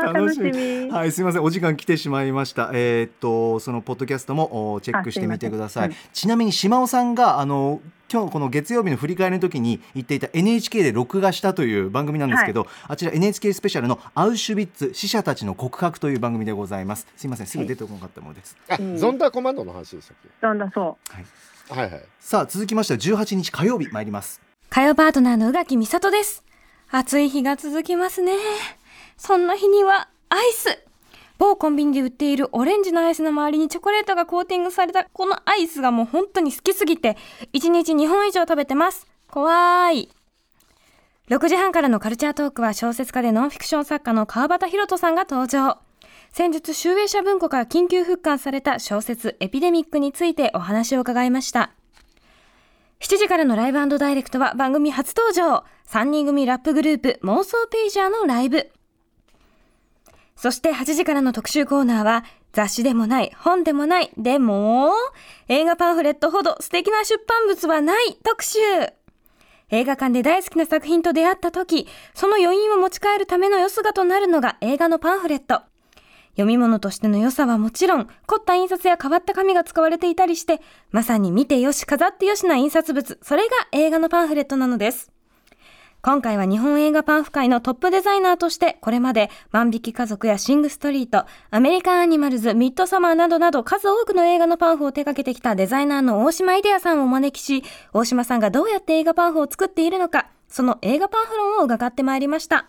[0.04, 0.90] 楽しみ。
[0.90, 2.70] はい、すみません、お時間来てしまいました。
[2.72, 5.88] えーっと、そのポッドキャストもおチェックしてみてください。
[5.88, 7.80] あすいまちなみに島尾さんが、あの、
[8.12, 17.06] 今日この月曜日の振り返りの時に言っていた NHK で録画したという番組なんですけど、あちら NHK スペシャルのアウシュビッツ死者たちの告白という番組でございます。
[17.16, 18.98] すいませんすぐ出てこなかったものです、あ、うん。
[18.98, 21.90] ゾンダーコマンドの話でしたっなんだそけはい。
[21.90, 22.04] はい。
[22.20, 24.42] さあ続きましては18日火曜日参ります。
[24.68, 26.44] 火曜パートナーの宇垣美里です。
[26.90, 28.34] 暑い日が続きますね。
[29.16, 30.84] そんな日には、アイス
[31.42, 37.16] 某コンビニで売っているオレンジのアイスの周りにチョコレートがコーティングされたこのアイスがもう本当に好きすぎて、
[37.52, 39.08] 1日2本以上食べてます。
[39.26, 40.08] 怖い。
[41.30, 45.78] 6時半からのカルチャートークは小説家でノンフィクション作家の川端博人さんが登場。
[46.30, 51.72] 先日、集英社文庫から緊急復刊された小説エピデミックについてお話を伺いました。
[53.00, 58.70] 7時からのライブダイレクトは番組初登場3人組ラップグループ妄想ページャーのライブ
[60.42, 64.90] そして8時からの特集コーナーは雑誌でもない本でもないでも
[65.46, 68.58] 映画パンフレットほど素敵な出版物はない特集
[69.70, 75.62] 映画館で大好きな作品と出会った時その余韻を持ち帰るための良姿となるのが映画のパンフレット
[76.32, 85.12] 読み物としての良さはもちろん、凝った印刷や変わった紙が使われていたりして、まさに見てよし飾ってよしな印刷物、それが映画のパンフレットなのです。
[86.04, 97.62] 今回は日本映画パンフ界のトップデザイナーとして、これまで万引き家族やシングストリート、アメリカンアニマルズ、ミッドサマーなどなど数多くの映画のパンフを手掛けてきたデザイナーの大島イデアさんをお招きし、
[97.92, 102.68] 大島さんがどうやって映画パンフを作っているのか、その映画パンフ論を伺ってまいりました。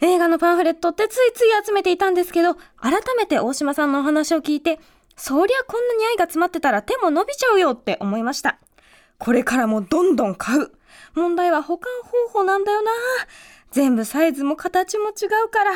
[0.00, 4.78] 映画のパンフレットってついつい集めていたんですけど、改めて大島さんのお話を聞いて、
[5.16, 8.60] そりゃこんなに愛が詰まってたら手も伸びちゃうよって思いました。
[9.18, 10.70] これからもどんどん買う。
[11.18, 11.92] 問題は保管
[12.28, 12.90] 方法なんだよな。
[13.70, 15.72] 全部サイズも形も違うから。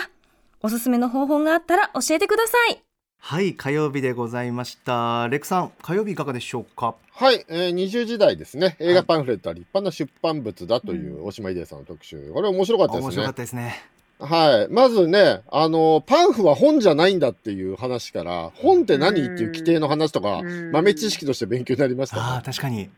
[0.63, 2.83] おすすめの方法があったら教えてください。
[3.19, 6.95] はい火曜日でございましたレクさん火曜日いかがでしょうか？
[7.13, 8.77] はい、えー、20時代ですね。
[8.81, 12.33] 映画パンフレットは立派な出版物だという大島秀さんの特集。
[12.33, 13.35] これ面白かったですね面白かっ。
[13.35, 13.75] たですね
[14.19, 14.73] はい。
[14.73, 22.43] まずね、あの、パンフは本じゃないんだっていう話から、本って何っていう規定の話とかうん、豆知識として勉強になりましたああね。
[22.45, 22.89] 確かに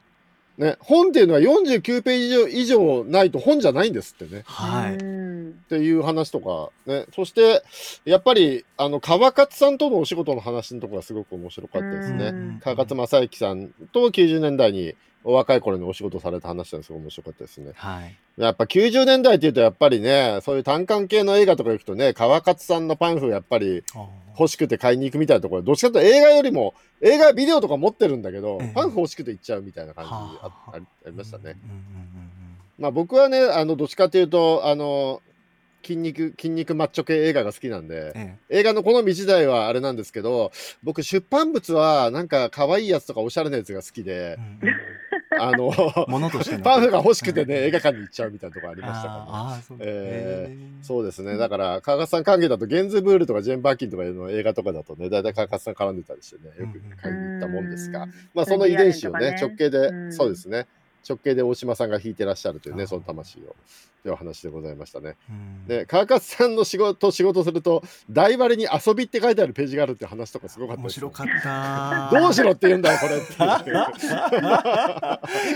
[0.59, 4.41] ね、本っていうのは49ページ以上以上ないと本じゃないんですってね。
[4.41, 4.43] う。
[4.47, 5.25] はいうん
[5.65, 7.07] っていう話とか、ね。
[7.15, 7.63] そして、
[8.05, 12.27] やっぱり、あの、川勝さんとのお仕事の話のところがすごく面白かったですね。
[12.27, 17.73] うん川勝正幸さんと90年代にお若い頃にお仕事された話なんですごい面白かったですね。
[17.75, 18.15] はい。
[18.37, 23.83] やっぱ90年代っていうとやっぱりね、そういう単館系の映画とか行くとね、川勝さんのパンフやっぱり
[24.39, 28.73] 欲しくて買いに行くみたいなところ、どっちかというと映画よりも、映画ビデオとか持ってるんだけど、ええ。
[28.75, 31.57] パンフ欲しくて行っちゃうみたいな感じあはあありましたね。
[32.79, 35.23] まあ僕はね、あの、どっちかというと、あの、
[35.85, 38.39] 筋肉、筋肉マッチョ系映画が好きなんでうん、え。
[38.49, 40.51] 映画の好み自体はあれなんですけど、
[40.83, 44.94] 僕出版物はなんか可愛いやつとかおしゃれなやつが好きでうん
[45.39, 45.73] あの、
[46.09, 46.63] ものとしての。
[46.63, 49.63] パンフが欲しくてね、うん映画館に行っちゃうみたいなとこありましたから、ね。
[49.67, 49.79] そう。
[49.81, 50.85] えへー。
[50.85, 51.37] そうですね。
[51.37, 60.13] だから、川勝さん関係だと、ゲンズブールとかジェーン・バーキンとかいうの映画とかだとね、大体川勝さん絡んでたりしてね、よく買いに行ったもんですが、まあ、その遺伝子をね、直系で、うん。
[60.13, 60.67] そうですね、
[61.09, 63.55] 直系で大島さんが弾いてらっしゃるというね、その魂を、
[64.03, 65.17] というお話でございましたね。
[65.29, 65.67] うん。
[65.67, 73.33] で、川勝さんの仕事、仕事すると、大割に遊びって書いてあるページがあるって話とかすごかったです、面白かったどうしろって言うんだよ、これって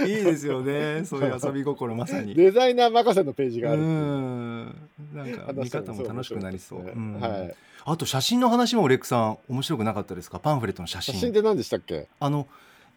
[0.04, 0.18] いう。
[0.18, 1.04] いいですよね。
[1.04, 2.34] そういう遊び心まさに。
[2.34, 3.84] デザイナー任せのページうがあるう。
[3.84, 4.66] ん。
[5.14, 6.92] なんか見方も楽しくなりそう、ね。
[6.94, 7.20] うん。
[7.20, 7.54] はい。
[7.84, 10.38] あと写真の話もレックさん面白くなかったですか？
[10.38, 11.14] パンフレットの写真。
[11.14, 12.08] 写真って何でしたっけ？
[12.20, 12.46] あの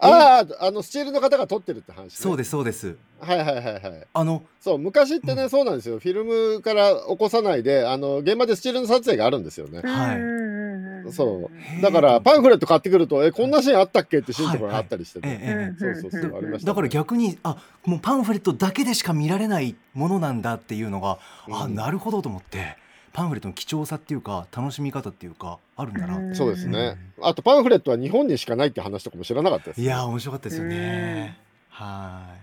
[0.02, 2.10] ああ、あの、スチールの方が撮ってるって話、ね。
[2.12, 2.96] そうですそうです。
[3.20, 4.08] はいはいはいはい。
[4.14, 5.50] あのそう、昔ってね、うん。
[5.50, 6.00] そうなんですよ。
[6.00, 9.82] フィルムから起こさないで、あの、現場でスチールの撮影があるんですよね。
[9.84, 11.12] はい。
[11.12, 11.82] そう。
[11.82, 15.40] だから、パンフレット買ってくると、え、こんなシーンあったっけってシーンとかがあったりしてええね。
[15.44, 15.80] ええ。
[15.80, 21.20] そうそうそう、ありました、だから逆にあもうパンフレットだけでしか見られないものなんだっていうのが、
[21.52, 21.76] あうん。
[21.76, 22.78] なるほどと思って
[23.14, 26.36] パンフレットの貴重さっていうか楽しみ方っていうかあるんだな、うん。
[26.36, 26.98] そうですね。
[27.22, 29.82] あと、パンフレットは日本にしかないって話とかも知らなかったです。
[29.82, 31.38] いやー面白かったですよね。
[31.70, 32.36] は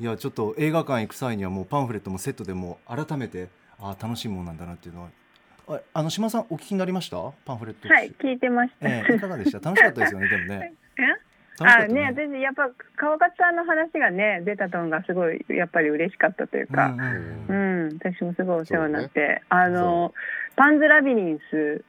[0.00, 0.02] い。
[0.02, 5.08] いやちょっと映画館行く際にはもうパンフレットもセットでもう改めてあ楽しいものなんだなっていうのは。
[5.68, 7.16] ああの島さんお聞きになりました？
[7.44, 8.88] パンフレットはい、聞いてました。
[8.88, 9.60] ええいかがでした？
[9.60, 10.28] 楽しかったですよね。
[10.30, 10.74] でもね
[11.58, 17.52] あね、私やっぱ川勝さんの話がね出たのがすごいやっぱり嬉しかったというか、うんう
[17.88, 20.14] ん私もすごいお世話になって、あの
[20.56, 21.84] パンズラビリンス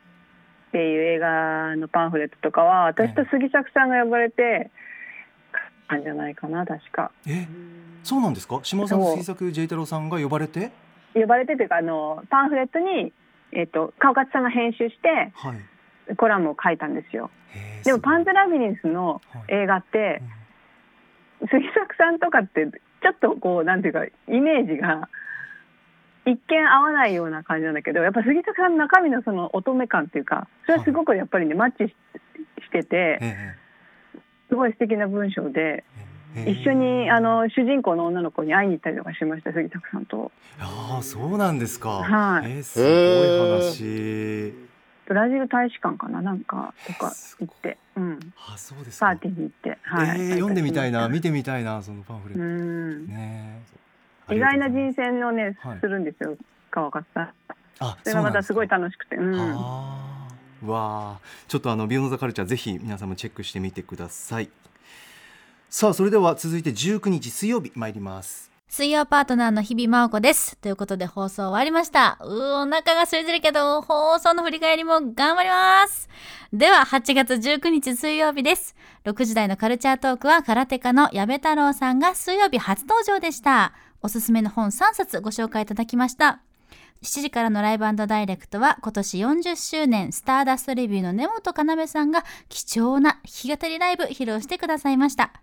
[0.69, 4.71] っていう映画のパンフレットとかは私と杉作さんが呼ばれて
[5.51, 7.11] 買ったんじゃないかな確か。
[7.27, 7.47] え
[8.03, 8.59] そうなんですか？
[8.63, 10.71] 島尾さん杉作 J 太郎さんが呼ばれて？
[11.13, 13.13] 呼ばれてというかあのパンフレットに、
[13.51, 15.57] えっと川勝さんが編集してはい
[16.17, 17.29] コラムを書いたんですよ。
[17.83, 20.21] でもパンすズラビリンスの映画って
[21.49, 22.67] 杉作さんとかって
[23.01, 25.09] ちょっとこうなんていうかイメージが
[26.25, 31.95] 一見合わないような感じなんだけどやっぱ杉作さんの中身のその乙女感っていうかそれはすごくやっぱりねマッチし
[32.63, 33.55] しててえ
[34.49, 35.83] すごい素敵な文章でえ
[36.35, 40.31] ええ一緒にあの主人公の女の子に会いに行ったりとかしました杉作さんと。
[40.59, 41.89] ああそうなんですか。
[41.89, 42.51] はい。
[42.51, 44.70] えーすごい話。
[45.11, 49.07] ブラジル大使館かななんかとか行って、うん、あそうですか。
[49.07, 50.21] パーティーに行って、はい。
[50.21, 51.23] えー読んでみたいな見て。
[51.23, 52.41] てみたいなそのパンフレット。
[52.41, 53.07] うん。
[53.07, 53.61] ね。
[54.29, 56.37] え意外な人生をね、はいするんですよ
[56.69, 57.33] 川勝さん。
[57.79, 60.29] あそれがまたすごい楽しくて、うん、あ。
[60.63, 61.19] ーわあ
[61.49, 64.49] ちょっとあのビヨンドザカルチャーぜひ皆さんもチェックしてみてください。
[65.69, 68.50] さあそれでは続いて19日水曜日参ります。
[68.73, 70.55] 水曜パートナーの日々真央子です。
[70.59, 72.17] ということで放送終わりました。
[72.21, 76.07] うー、お腹が空いてるけど、放送の振り返りも頑張ります。
[76.53, 78.77] では、8月19日水曜日です。
[79.03, 83.73] 6時台のカルチャートークは、空手家の矢部太郎さんが水曜日初登場でした。
[84.01, 86.39] おすすめの本3冊ご紹介いただきました。
[87.03, 95.33] 7時からのライブダイレクトは今年40周年スターダストレビューの根本要さんが貴重な弾き語りライブ披露してくださいました。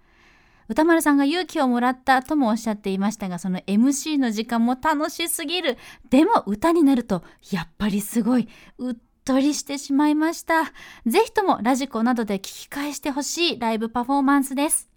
[0.68, 5.78] 歌丸さんが勇気をもらったともおっしゃっていましたがその MC の時間も楽しすぎる。
[6.10, 8.48] でも歌になるとやっぱりすごい。
[8.78, 10.64] うっとりしてしまいました。
[11.06, 14.88] ぜひともラジコなどで聞き返してほしいライブパフォーマンスです。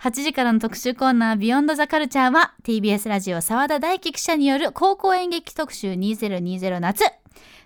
[0.00, 7.17] 8時からの特集コーナービヨンドザカルチャーは TBS ラジオ澤田大樹記者による高校演劇特集2020夏。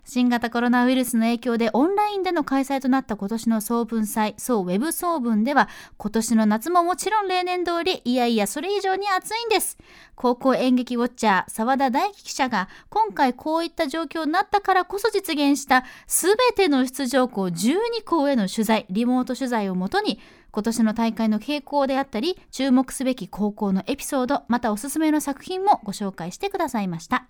[0.04, 9.78] 新型コロナウイルスの影響でオンラインでの開催となった今年の総文祭、総ウェブ総文では今年の夏ももちろん例年通りいやいやそれ以上に暑いんです。
[10.16, 20.18] 高校演劇ウォッチャー澤田大樹記者が今回こういった状況になったからこそ実現した全ての出場校12校への取材、リモート取材をもとに
[20.50, 27.26] 今年の大会の傾向であったり注目すべき高校のエピソードまたおすすめの作品もご紹介してくださいました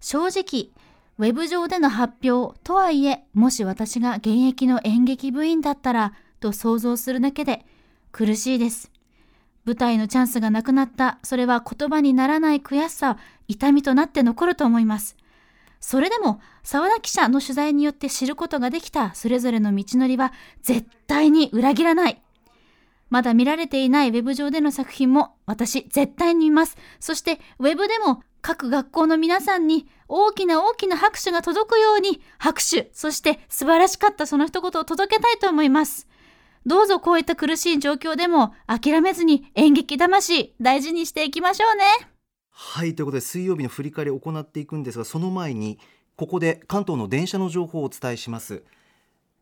[0.00, 0.70] 正直
[1.18, 7.64] ウェブ上での発表とはいえもし私が現役の演劇部員だったらと想像するだけで
[8.12, 8.90] 苦しいです。
[9.64, 13.16] 舞台のチャンスがなくなったそれは言葉にならない悔しさ
[13.48, 15.16] 痛みとなって残ると思います。
[15.80, 22.20] それでも澤田記者の取材によって知ることができたそれぞれの道のりは絶対に裏切らない。
[23.08, 26.76] まだ見られていないウェブ上での作品も私絶対に見ます。
[27.00, 36.06] そしてウェブでも各学校の皆さんに大きな大きな拍手が届くように拍手、そして素晴らしかったその一言を届けたいと思います。
[36.64, 41.84] どうぞこういった苦しい状況でも諦めずに演劇魂大事にしていきましょうね。
[42.50, 45.78] はいということで水曜日の振り返りを行っていくんですがその前に
[46.16, 48.64] ここで関東の電車の情報をお伝えします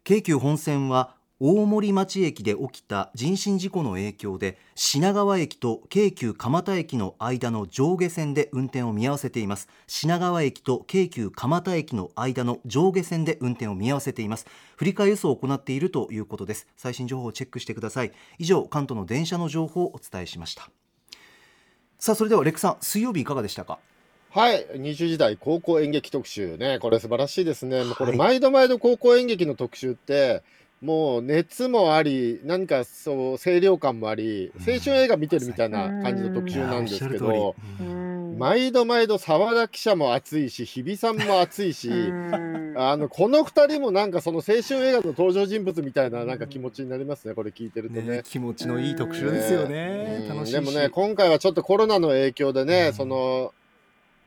[0.02, 9.68] 京急本線は大森町駅で起きた人身事故の影響で品川駅と京急蒲田駅の間の上下線で運転を見合わせています。
[9.88, 14.46] 品川駅と京急蒲田駅の間の上下線で運転を見合わせています。
[14.76, 16.68] 振り替え輸送を行っているということです。
[16.76, 18.12] 最新情報をチェックしてください。
[18.38, 20.70] 以上関東の電車の情報をお伝えしました。
[21.98, 23.80] さあそれではレックさん水曜日いかがでしたか？
[24.30, 27.82] はい、20時代高校演劇特集ね、これ素晴らしいですね。
[27.82, 28.18] もうこれはい。
[28.18, 30.42] 毎度毎度高校演劇の特集って、
[30.80, 37.54] もう熱もあり、何かそう清涼感もあり、青春映画見てるみたいな感じの特集なんですけど、
[38.36, 42.74] 毎度毎度澤田記者も熱いし、日比さんも熱いし、うん。
[42.76, 48.02] あのこの二人もなんかその青春映画の登場人物みたいななんか気持ちになりますね、これ聞いてるとね。
[48.02, 50.26] ね気持ちのいい特集ですよね。
[50.28, 50.36] うん。
[50.36, 50.54] 楽しいし。
[50.54, 52.92] でもね、今回はちょっとコロナの影響でね、うん。
[52.92, 53.52] その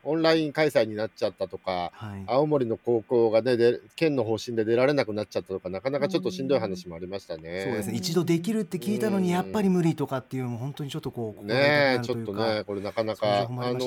[0.08, 7.64] オンライン開催になっちゃったとか、はい青森の高校がね、で県の方針で出られなくなっちゃったとか、なかなかちょっとしんどい話もありましたね。
[7.66, 13.80] そうですね一度できるって聞いたのにうんやっぱり無理とかっていうのも本当にちょっとこう心ねえ、ちょっとね、これなかなか、報もあの、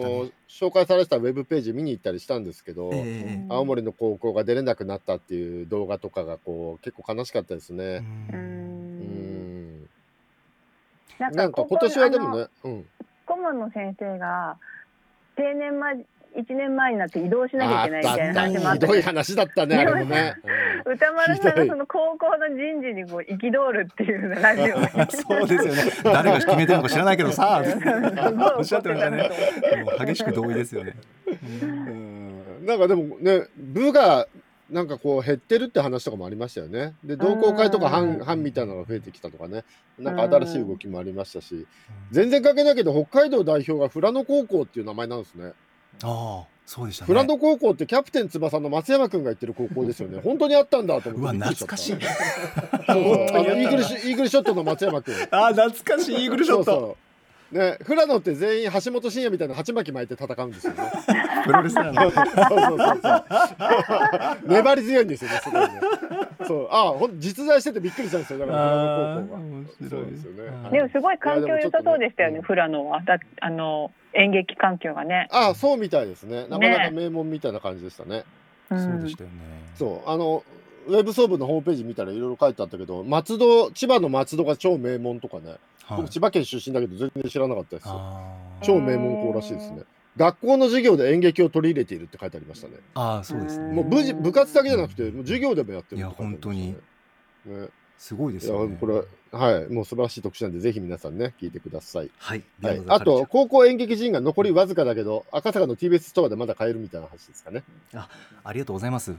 [0.46, 8.04] 紹介されてたウェブページ見に行ったりしたんですけど、ええ青森の高校が出れなくなったっていう動画とかがこう結構悲しかったですうね。
[8.32, 9.88] ううんん。
[11.18, 12.86] ななんか今年はでもね、うん。
[13.26, 14.58] 顧問の先生が
[15.40, 15.94] 定年前
[16.36, 18.86] 1年前になって移動しなきゃいけないみたいな話もあった。
[18.86, 20.36] けど話だったね、あれもね。
[20.86, 25.82] 歌丸さんがその高校の人事にこう憤るっていうラジオが そうですよね。
[26.04, 27.62] 誰が決めてるのか知らないけどさ。
[28.56, 29.30] おっしゃってましたね。
[29.98, 30.94] 激しく同意ですよね。
[31.62, 32.66] うん。
[32.66, 34.26] なんかでもね、部が
[34.70, 36.94] なんかこう減ってるって話とかもありましたよね。
[37.04, 39.64] で、同好会とかうん班班みたいなのが増えてきたとかね、
[39.98, 41.66] なんか新しい動きもありましたし、
[42.10, 45.52] 全然関係ないけど、北海道代表が富良野高校っていう名前なんですね。
[46.02, 50.20] あそうでしたねフランド高校ってキャプテン翼の松山君が行ってる高校ですよね。
[50.24, 52.94] 本当にあったんだとうわ思ってびっくり懐かしいちゃった。
[52.94, 53.70] そうそうあのイー
[54.16, 55.14] グルショットの松山君。
[55.32, 56.96] あ懐かしいイーグルショット
[57.52, 60.78] ね、富良野って全員橋本真也みたいな鉢巻き巻いて戦うんですよね。
[61.44, 63.14] プロレスラーのそうそうそうそ
[64.46, 64.48] う。
[64.48, 65.36] 粘り強いんですよね。
[65.38, 65.68] すごいね。
[66.46, 68.38] そう、あ、ほん実在しててびっくりしたんですよ。
[68.38, 69.40] だから富良野高校が。
[69.40, 70.70] 面白いそうですよね。
[70.70, 73.00] でもすごい環境良さそうでしたよね、うん富良野は。
[73.02, 75.28] だあの演劇環境がね。
[75.32, 76.46] あ、そうみたいですね。
[76.48, 78.24] なかなか名門みたいな感じでしたね。
[78.70, 79.36] うんそうでしたよね
[79.74, 80.44] そう、あの。
[80.86, 85.56] ウェブ総部のホームページ見たらいろいろ書いてあったけど松戸千葉の松戸が超名門とかね、
[85.90, 86.02] はい。
[86.02, 87.88] 僕千葉県出身だけど全然知らなかったです
[88.62, 89.82] 超名門校らしいですね。
[90.16, 92.74] 学校の授業で演劇を取り入れているって書いてありましたね。
[92.94, 93.72] あーそうですね。
[93.72, 96.76] もう部じ部活だけじゃなくてもう授業でもやってるって書いてありまし
[97.44, 97.68] たね。
[97.96, 98.76] すごいですよね。
[98.80, 102.82] これはいもう素晴らしい特集なんでぜひ皆さんね聞いてください、はい、はい。
[102.88, 107.62] あと高校演劇人が残りわずかだけど赤坂の TBS ストアでまだ買えるみたいな話ですかね。
[107.92, 109.14] ありがとうございます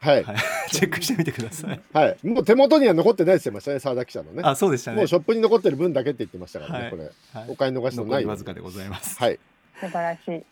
[0.00, 0.24] はい。
[0.24, 0.36] はい。
[0.70, 1.80] チェックしてみてください。
[1.92, 2.26] はい。
[2.26, 4.42] もう手元には残ってないって言ってましたね澤田記者のね。
[4.44, 4.98] あそうでしたね。
[4.98, 6.90] もうショップに残ってる分だけって言ってましたからね、はい。
[6.90, 7.04] これ。
[7.04, 7.12] はい。
[7.48, 9.18] お買い逃しの残ないわずかでございます。
[9.18, 9.38] はい。
[9.80, 10.44] 素晴らしい。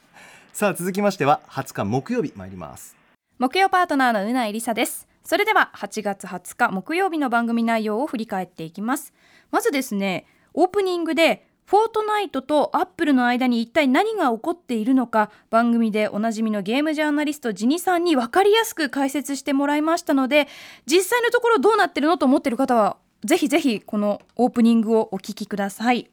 [0.52, 2.96] さあ続きましては20日木曜日参ります。
[3.38, 5.08] 木曜パートナーのうないりさです。
[5.24, 9.12] それでは8月20日木曜日の番組内容を振り返っていきます。
[9.50, 20.46] まずですねオープニングでフォートナイトとアップルの間に一体何が起こっているのか番組でおなじみのゲームジャーナリストジニさんに分かりやすく解説してもらいましたので
[20.86, 26.10] 実際のところどうなってるのと思っている方はぜひぜひこのオープニングをお聞きください。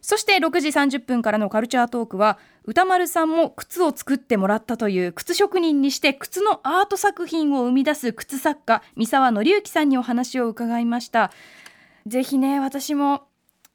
[0.00, 11.32] そして6時30分からのカルチャートークは歌丸さんも靴を作ってもらったという靴職人にして靴のアート作品を生み出す靴作家三沢紀之さんにお話を伺いました。
[12.06, 13.24] ぜひね私も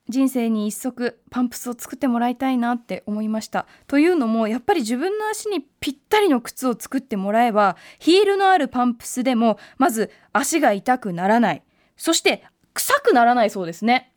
[0.08, 3.66] 人生に一足パンプスを作ってもらいたいなって思いました。
[3.88, 11.64] というのもやっぱり自分の足にぴったりの靴を作ってもらえばヒールのあるパンプスでもまず足が痛くならない。
[11.98, 12.44] そして
[12.74, 14.12] 臭くならないそうですね。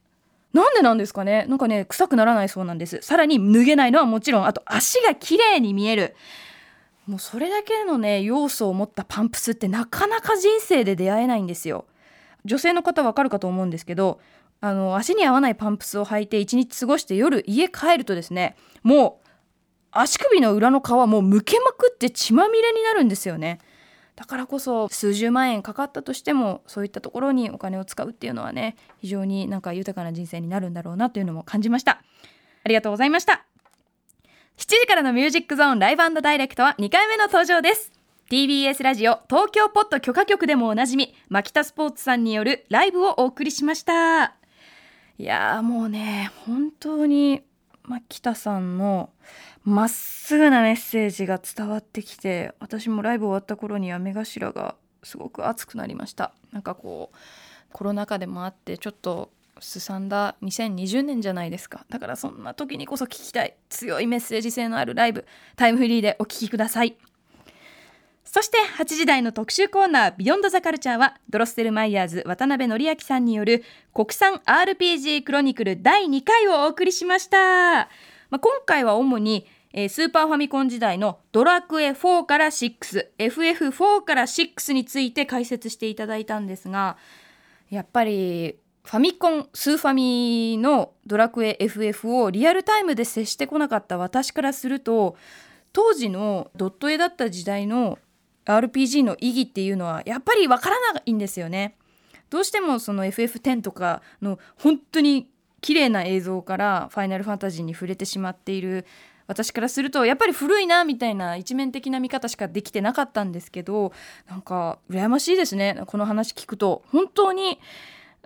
[0.53, 1.47] なんでなんですかね？
[1.47, 3.01] なんかね臭くならないそうなんです。
[3.03, 6.17] さらに脱げないのはもちろんあと足が綺麗に見える。
[7.07, 11.87] もうそれだけのね要素を持ったパンプスってなかなか人生で出会えないんですよ。
[12.45, 14.21] 女性の方わかるかと思うんですけど
[14.61, 19.29] あの足に合わないパンプスを履いて一日過ごして夜家帰るとですねもう
[19.91, 23.59] 足首の裏の皮もうむけまくって血まみれになるんですよね。
[24.17, 32.03] だからこそ数十万円かかったとしてもそういったところにお金を使うっていうのはね非常になんか豊かな人生になるんだろうなというのも感じました。
[32.65, 33.45] ありがとうございました。
[34.57, 37.93] 7時からのミュージックゾーンライブダイレクトは2回目の登場です。
[38.29, 44.38] TBS ラジオ東京ポッド許可局でもおなじみマキタスポーツさんによるライブをお送りしました。
[45.19, 47.43] いやーもうね本当に
[47.83, 49.11] 牧田さんの
[49.65, 56.33] まっすぐなメッセージが伝わってきて私もライブ終わった頃には目頭がすごく熱くなりました。
[56.53, 57.17] なんかこう
[57.73, 61.85] コロナ禍でもあってちょっとすさんだ2020年じゃないですか。
[61.89, 66.97] だからそんな時にこそ聞きたい強いメッセージ性のあるライブタイムフリーでお聴きください。
[68.31, 73.65] そして8時台の特集コーナー「ビヨンドザカルチャーはドロッセルマイヤーズ渡辺則明さんによる
[73.95, 77.89] 国産 RPG クロニクル第2回をお送りしました、ま
[78.33, 86.99] あ、今回は主に、えースーパーファミコン時代のドラクエ4から 6FF4 から6について解説していただいたんですが
[87.71, 95.17] やっぱりファミコンスーファミのドラクエ FF をリアルタイムで接してこなかった私からすると
[95.73, 97.99] 当時のドット絵だった時代の
[98.49, 101.77] RPG の意義っていうのはやっぱりわからないんですよね。
[102.31, 105.29] どうしてもその FF10 とかの本当に
[105.61, 108.87] 綺麗な映像からファイナルファンタジーに触れてしまっている。
[109.27, 113.93] 私からするとやっぱり古いなみたいな一面的な見方しかできてなかったんですけど
[114.27, 115.83] なんか羨ましいですね。
[115.87, 116.83] この話聞くと。
[116.91, 117.61] 本当に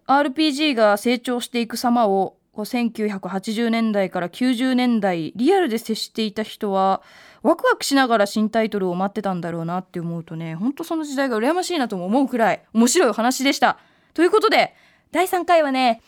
[0.06, 7.02] RPG が成長していく様を1980年代から90年代リアルで接していた人は
[7.42, 13.78] ワクワクしながら新タイトルを待ってたんだろうなって思うとね本当その時代が羨ましいなとも思うくらい面白いお話でした。
[14.14, 14.74] ということで
[15.10, 16.02] 第3回はね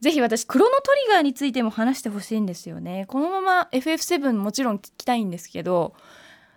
[0.00, 3.04] ぜひ私クロノトリガーについても話してほしいんですよね。
[3.08, 5.94] このまま FF7 もちろん聞きたいんですけど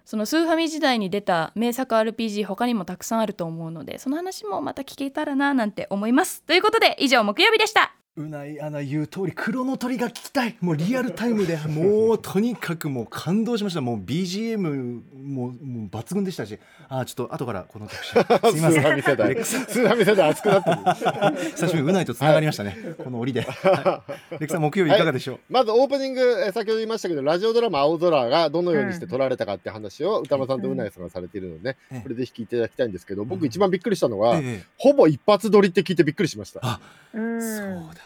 [0.06, 6.44] そのスーファミ時代に出た名作 RPG 他にもたくさんあると思うのでその話もまた聞けたらななんて思います。
[6.44, 8.01] ということで以上木曜日でした。
[8.18, 10.58] うないアナ言う通り黒の鳥が聞きたい。
[10.60, 13.80] もうリアルタイムで もうとにかくもう感動しました。
[13.80, 15.52] もう BGM ももう
[15.88, 16.60] 抜群でしたし。
[16.90, 18.12] あちょっと後からこの特集。
[18.52, 18.74] すいません。
[18.74, 19.30] スーファミ世代。
[19.34, 21.52] レックさんスーファミ世代熱くなってる。
[21.52, 32.00] 久しぶりにうないとつながりましたね、この折で、はい、レックさん木曜日いかがでしょう、まずオープニング、えー先ほど言いましたけど、ラジオドラマ青空がどのようにして撮られたかって話を歌間さんとうなぎさんがされているのでね、ええ。
[32.02, 34.64] これぜひ聞いていただきたいんですけど、僕一番びっくりしたのは、ええ。
[34.78, 36.60] ほぼ一発撮りって聞いてびっくりしました。
[36.62, 36.80] あ
[37.14, 37.42] うん。
[37.42, 38.01] そうだ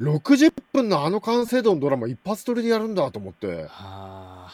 [0.00, 4.52] 60分のあの完成度のドラマ一発撮りでやるんだと思って、あ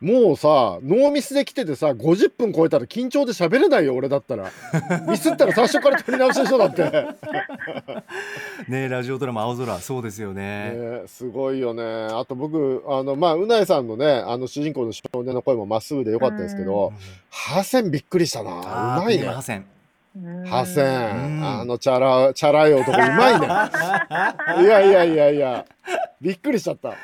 [0.00, 4.50] もうさ、ノーミスで来ててさ、50分超えたら緊張で喋れないよ、俺だったら。
[5.08, 6.82] ミスったら最初から撮り直しでしょ、だって。
[6.82, 8.02] ー
[8.68, 11.82] ねラジオドラマ青空そうですよねね、すごいよね。
[11.82, 16.92] あと僕、あの、まあ、うないさんのね、あの主人公の少年の声もまっすぐでよかったですけど、
[17.30, 18.98] ハセンびっくりしたな。
[19.00, 19.26] うまいね。
[19.28, 19.64] ハセン
[20.48, 23.46] ハセうんン、あのチャラ、チャラい男、うまいね。
[24.62, 25.66] いやいやいやいや、
[26.20, 26.94] びっくりしちゃった。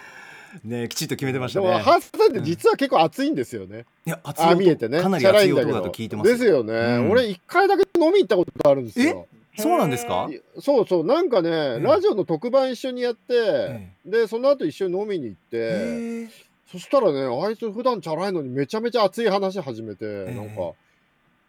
[0.64, 3.84] ねきちっと決めてましでも、たねハセンって実は結構熱いんですよね。
[4.06, 5.00] いや熱いあ、見えてね。
[5.00, 5.90] かなり熱い男だいんだけど。
[5.90, 6.72] と聞いてますですよね。
[6.74, 9.26] うん俺、一回だけ飲み行ったことあるんですよ。
[9.58, 10.28] そうなんですか？
[10.30, 16.28] いそうそう、なんかね、えラジオの特番一緒にやって、えで、その後一緒に飲みに行って、え
[16.70, 20.72] そしたらね、あいつ普段チャラいのにめちゃめちゃ熱い話始めて、えなんか、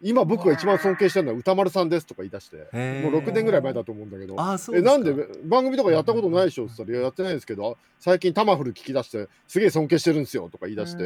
[0.04, 4.36] 今僕が一番尊敬してるのは歌丸さんですとか言い出して、えもう6年ぐらい前だと思うんだけど、
[4.78, 5.12] え、なんで
[5.44, 6.66] 番組とかやったことないでしょ？
[6.66, 11.04] って言ったら、いや、やってないんですけど、最近タマフル聞き出して、すげえ尊敬してるんですよとか言い出して、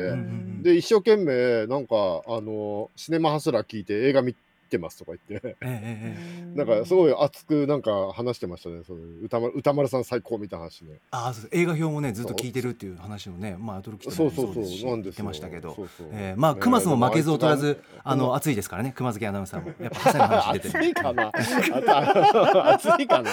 [0.63, 1.95] で、一生懸命、なんか、
[2.27, 4.41] あの、シネマハスラー聞いて映画見て
[4.77, 6.17] ますとか言って、えええ
[6.55, 6.57] え。
[6.59, 10.99] なんかすごい熱くなんか話してましたね、その歌丸歌丸さん最高みたいな話ね。
[11.11, 15.75] あーそう映画表もねずっと聞いてるっていう話をねまあ驚きそうそうそう、し言ってましたけど。
[15.75, 16.09] そうそう。
[16.13, 19.73] えーまあ熊須も負けず劣らずあのあ熱いですからね熊崎アナウンサーも。
[19.81, 21.33] やっぱハセンの話出てる暑いかな。
[21.33, 23.31] あ暑いかな。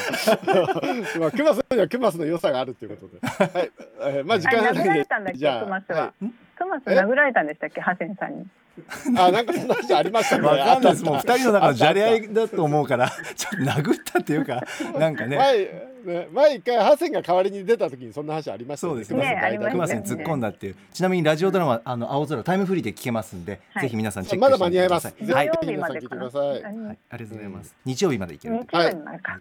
[1.19, 3.27] まあ、クマスにはクマスの良さがあるっていうことで。
[3.27, 3.71] はい。
[4.01, 5.97] えーまあ、時あ間殴られたんだっけじゃあクマスは。
[5.97, 6.13] は
[6.57, 8.45] クマスえ殴られたんでしたっけハセンさんに
[9.17, 10.47] あ、なんかそんな話ありましたね。
[10.47, 11.03] わかんないです。
[11.03, 14.63] もう二人の中のじゃれ合いだと思うから ちょっと殴ったっていうか
[14.99, 15.37] なんかね。
[15.37, 19.13] 前、ね、前一回ハセンが代わりに出た時にそんな話ありましたそうです。
[19.13, 19.71] ねありましたね。
[19.71, 20.75] 熊瀬に突っ込んだっていう。
[20.93, 23.83] ちなみにラジオドラマあの青空タイムフリーで聞けますんで、はい。
[23.83, 25.03] ぜひ皆さんチェックまだしてみてくだ間に合います。
[25.03, 26.83] さいはい、土曜日までかなぜひ皆さん聞いてください。
[26.83, 29.39] あはい、ありがとうございます、日曜日までいける日曜日までか。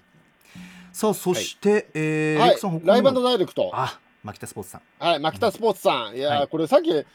[0.92, 2.48] さあそして、えーはい。
[2.50, 2.92] レックさん、他にも。
[2.92, 3.70] ライブダイレクト。
[3.74, 4.82] あ牧田スポーツさん。
[4.98, 6.16] はい、牧田スポーツさん。
[6.16, 6.48] いやー、はい。
[6.48, 7.06] これさっき、う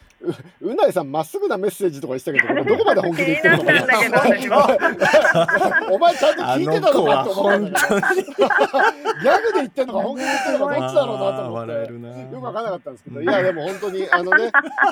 [0.62, 4.55] うないさん、まっすぐなメッセージとか言ってたけど、これどこまで本気で言ってるのか気になったんだけど。
[4.55, 7.57] 私お前ちゃんと聞いてたのかと思った。
[7.57, 8.93] んだけどあの子は
[9.24, 11.72] ギャグで言ってんのか本気で言ってんのかどっちだろうなと思って。
[11.72, 13.22] 笑えるなよくわからなかったんですけど。
[13.22, 14.51] いやでも本当にあのね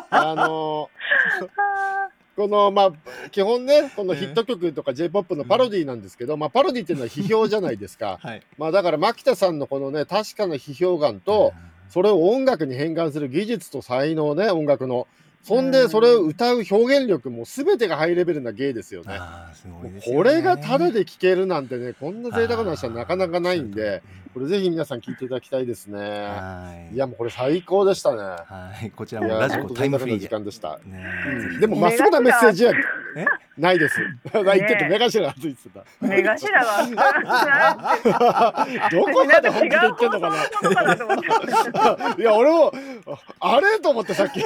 [0.09, 0.89] あの
[2.35, 2.91] このまあ
[3.29, 8.17] 基本ねこのヒット曲とか j p o p のパロディなんですけど、まあ、パロディっていうのは批評じゃないですか。
[8.21, 8.41] はい。
[8.57, 11.53] まあだから牧田さんのこのね確かな批評眼と
[11.89, 15.07] それを音楽に変換する技術と才能ね音楽の。
[15.43, 19.17] そんでそれを歌う表現力も全てがハイレベルな芸ですよね。
[20.03, 24.03] これがタダで聴けるなんてね、こんな贅沢な話はなかなかないんで、
[24.33, 25.99] これぜひ皆さん聞いていただきたいですね。
[25.99, 28.17] はいいや、もうこれ最高でしたね。
[28.17, 30.79] はいこちらもラジコタイムフリーで時間でした。
[30.85, 32.73] ねうんでも、まっすぐなメッセージは
[33.15, 33.25] え？
[33.57, 33.95] ないです。
[34.33, 37.11] 言ってて、ね目頭が熱いって言って目頭が熱くな
[37.95, 38.89] ってた。
[38.91, 40.35] どこまで本気で言ってんのかな。
[42.15, 42.71] いや、俺も、
[43.39, 43.79] ああれ？
[43.79, 44.39] と思ってさっき。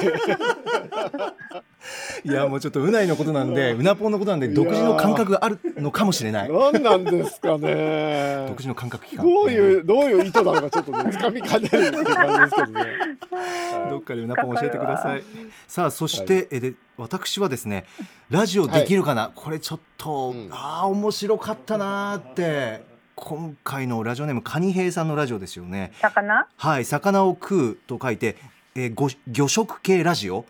[2.23, 8.59] いやもうちょっとうないのことなんでうなぽんのことなんで独自の感覚があるのかもしれない何なんですかね独。
[8.59, 12.85] 自の感覚期間どういう、どういう意図なのかちょっとね、掴みかねるっていう感じですけどね。
[13.89, 15.23] どっかでうなぽん教えてください。
[15.67, 17.85] さあそして、えで私はですね
[18.29, 20.49] ラジオできるかな、これちょっと、うん。
[20.51, 22.83] ああ面白かったなーって
[23.15, 25.91] 今回のラジオネームカニヘイさんのラジオですよね。
[26.01, 26.47] 魚？
[26.57, 28.37] はい魚を食うと書いて、
[28.75, 30.45] えーご魚食系ラジオ？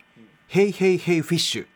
[0.48, 1.68] ヘイヘイヘイフィッシュ。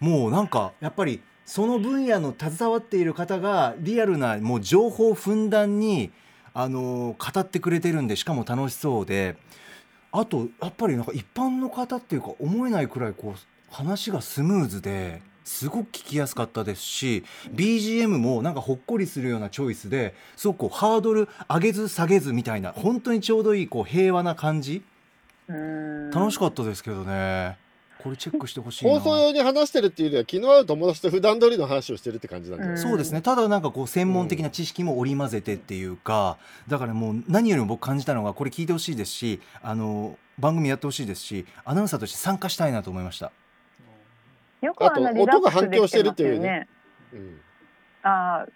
[0.00, 6.10] もうなんかやっぱりその分野の携わっている方がリアルなもう情報をふんだんに
[6.54, 9.36] あのー語ってくれてるんでしかも楽しそうで
[10.12, 24.82] あとやっぱりなんか一般の方っていうか思えないくらいこう話がスムーズですごく聞きやすかったですし BGM もなんかほっこりするようなチョイスですごくこうハードル上げず下げずみたいな本当にちょうどいいこう平和な感じ。
[25.46, 27.58] 楽しくかったですけどね
[28.02, 29.00] これチェックしてほしいな。
[29.00, 32.66] 放送用に話してるっていうよりは、気の合う友達と普段通りの話をしてるって感じなんで。
[32.66, 32.78] うん。
[32.78, 33.22] そうですね。
[33.22, 36.36] ただなんかこう専門的な知識も織り交ぜてっていうか
[36.68, 43.32] だからもう何よりも僕感じたのがこれ聞いてほしいですしあの番組やってほしいですしアナウンサーとして参加したいなと思いました。
[44.60, 46.68] よくあんなリラックスできあと音が反響してるっていうね。
[47.12, 47.40] うん。
[48.02, 48.46] ああ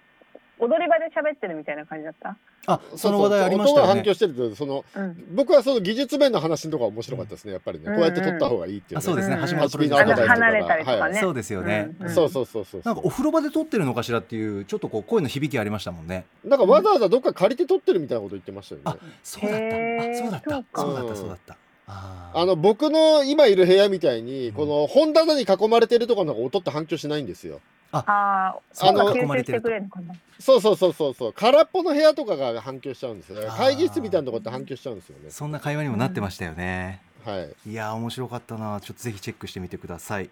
[0.59, 2.37] 踊り場で喋ってるみたいな感じだった？
[2.69, 3.89] あその話題ありましたよね。
[3.89, 5.25] 音が反響してるとそのうん。
[5.35, 7.95] 僕はその技術面の話のところが面白かったですねやっぱりね、うん。
[7.95, 8.99] こうやって撮った方がいいっていう、ね。
[8.99, 9.37] あそうですね。
[9.37, 9.49] うん。
[9.49, 11.09] 橋本プロデュとか。
[11.09, 11.19] ね。
[11.21, 16.27] そうですよね、うんそうそうそうそうなんかお風呂場で撮ってるのかしらっていうちょっとこう声の響きありましたもんね。
[16.45, 18.85] なんかわざわざどっか借りて撮ってるみたいなこと言ってましたよね。
[18.87, 19.77] あそうだった。
[19.77, 20.51] あそうだった。
[20.51, 20.83] そうか。
[20.83, 21.57] そうだったうんそうだった。
[21.91, 24.55] あの僕の今いる部屋みたいに、うん。
[24.55, 27.61] この本棚に囲まれてるところの音って反響しないんですよ。
[27.93, 30.15] ああ、そうそうか吸収してくれるのかな。
[30.39, 31.33] そうそうそうそうそう。
[31.33, 33.49] 空っぽの部屋とかが反響しちゃうんですよね。
[33.49, 35.31] 会議室みたいなところって反響しちゃうんですよね。
[35.31, 37.71] そんな会話にもなってましたよね、はい。
[37.71, 38.81] いやー面白かったな。
[38.81, 40.31] ちょっとぜひチェックしてみてください、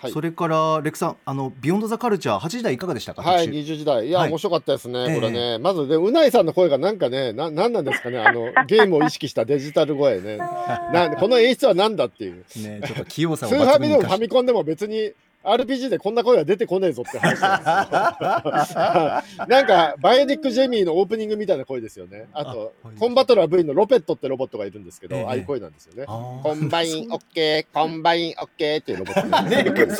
[0.00, 0.12] はい。
[0.12, 3.22] それからレクさんあのビヨンドザカルチャー8時台いかがでしたか？
[3.22, 3.72] はい、特集。
[3.72, 4.06] 20時代。
[4.06, 4.30] いや、はい。
[4.30, 5.14] 面白かったですね、ええ。
[5.16, 5.58] これね。
[5.58, 10.38] まずね、うないさんの声がなんかね、な、なんなんですかね、あの、 ゲームを意識したデジタル声ね。
[10.38, 12.44] な、この演出はなんだっていう。
[12.56, 15.12] ねちょっと器用さをスーファミでもファミコンでも別に
[15.44, 19.46] RPG でこんな声は出てこねえぞって話なんですよ。
[19.46, 22.28] なんかバイオニック・ジェミーのオープニングみたいな声ですよね。
[22.32, 22.98] あとあはい。
[22.98, 25.24] コンバトラー V のロペットってロボットがいるんですけど、ええ。
[25.24, 26.06] ああいう声なんですよね。
[26.06, 29.96] combine OK combine OK っていうロボットねね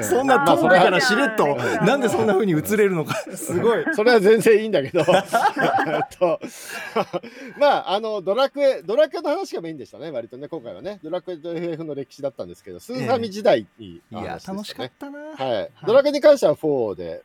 [0.02, 3.14] そんな遠くからしれっとうんなんでそんな風に映れるのか。
[3.34, 3.84] すごい。
[3.94, 5.00] それは全然いいんだけど。
[5.00, 5.06] えっ
[6.18, 6.40] と
[7.58, 10.98] まああのドラクエドラクエの話がメインでしたね割とね今回はね。
[11.02, 14.00] ドラクエと FF の歴史だったんですけどスーファミ時代に
[14.52, 17.22] 楽しかったな、はい、ドラクエに関しては4で、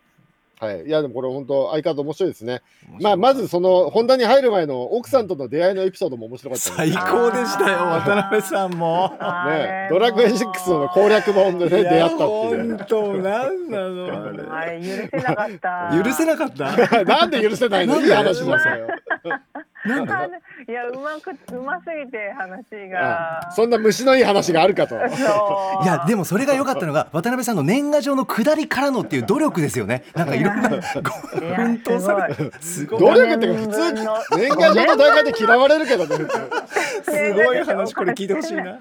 [0.60, 2.62] はい、いやでもこれ本当相変わらず面白いですね。
[3.02, 7.04] まあまずその本題に入る前の奥さんとの出会いのエピソードも面白かった最ですね。
[7.06, 9.14] 高でしたよ渡辺さんも。
[9.20, 12.78] あれドラクエ6の攻略本でね出会ったっていう。
[12.78, 14.56] 本当なんなの。
[14.56, 16.04] あれ許せなかった。
[16.04, 17.04] 許せなかった？
[17.04, 18.00] なんで許せないの？
[18.00, 18.88] いい話もさよ。
[19.86, 22.66] なんであれいやうまくうますぎて話
[22.96, 23.52] あが。
[23.52, 24.96] そんな虫のいい話があるかと。
[25.84, 30.04] いやでもそれが良かったのが 渡辺さんの年賀状の下りからのっていう努力ですよね。
[30.16, 30.82] なんかいろんな奮
[31.84, 32.52] 闘されて。
[32.62, 33.00] すごい。
[33.00, 33.94] 努力っていうか普通
[34.38, 36.26] 年賀状の大会で嫌われるけどね。
[37.04, 38.80] すごい話これ聞いてほしいな。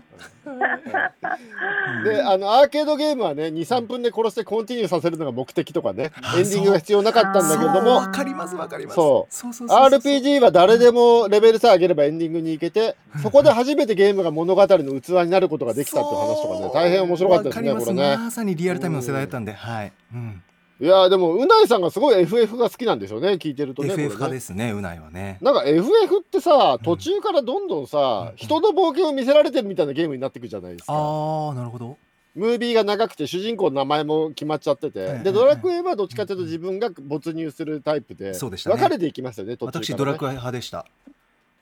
[2.05, 6.12] であのアーケードゲームはね23分で殺してコンティニューさせるのが目的とかね。
[6.22, 7.74] あエンディングが必要なかったんだけれども。
[7.74, 8.96] そうわかりますわかります。
[8.96, 9.34] そう。
[9.34, 10.93] RPG は誰でも
[11.28, 18.16] レベルさえ上げればエンディングに行けてそこで初めてゲームが物語の器になることができたっていう話とかね大変面白かったですねこれね。
[18.16, 20.42] まさにリアルタイムの世代だったんで、はい、うん、
[20.80, 25.38] いやーでもうないさんがすごい FF が好きなんでしょうね聞いてるとね FF これ派ねですねうないはね。
[25.40, 26.84] なんか FF ってさうん。
[26.84, 28.36] 途中からどんどんさ、うん。
[28.36, 30.92] 人の冒険を見せられてるみたいなゲームになっていくじゃないですか。
[30.92, 31.97] ああなるほど
[32.35, 38.76] ムービーが長くて主人公の名前も決まっちゃってて、うんでドラクエはどっちかというと自分が没入するタイプでそうでしたね。
[38.76, 40.85] 分かれていきますよね途中ね、私ドラクエ派でした。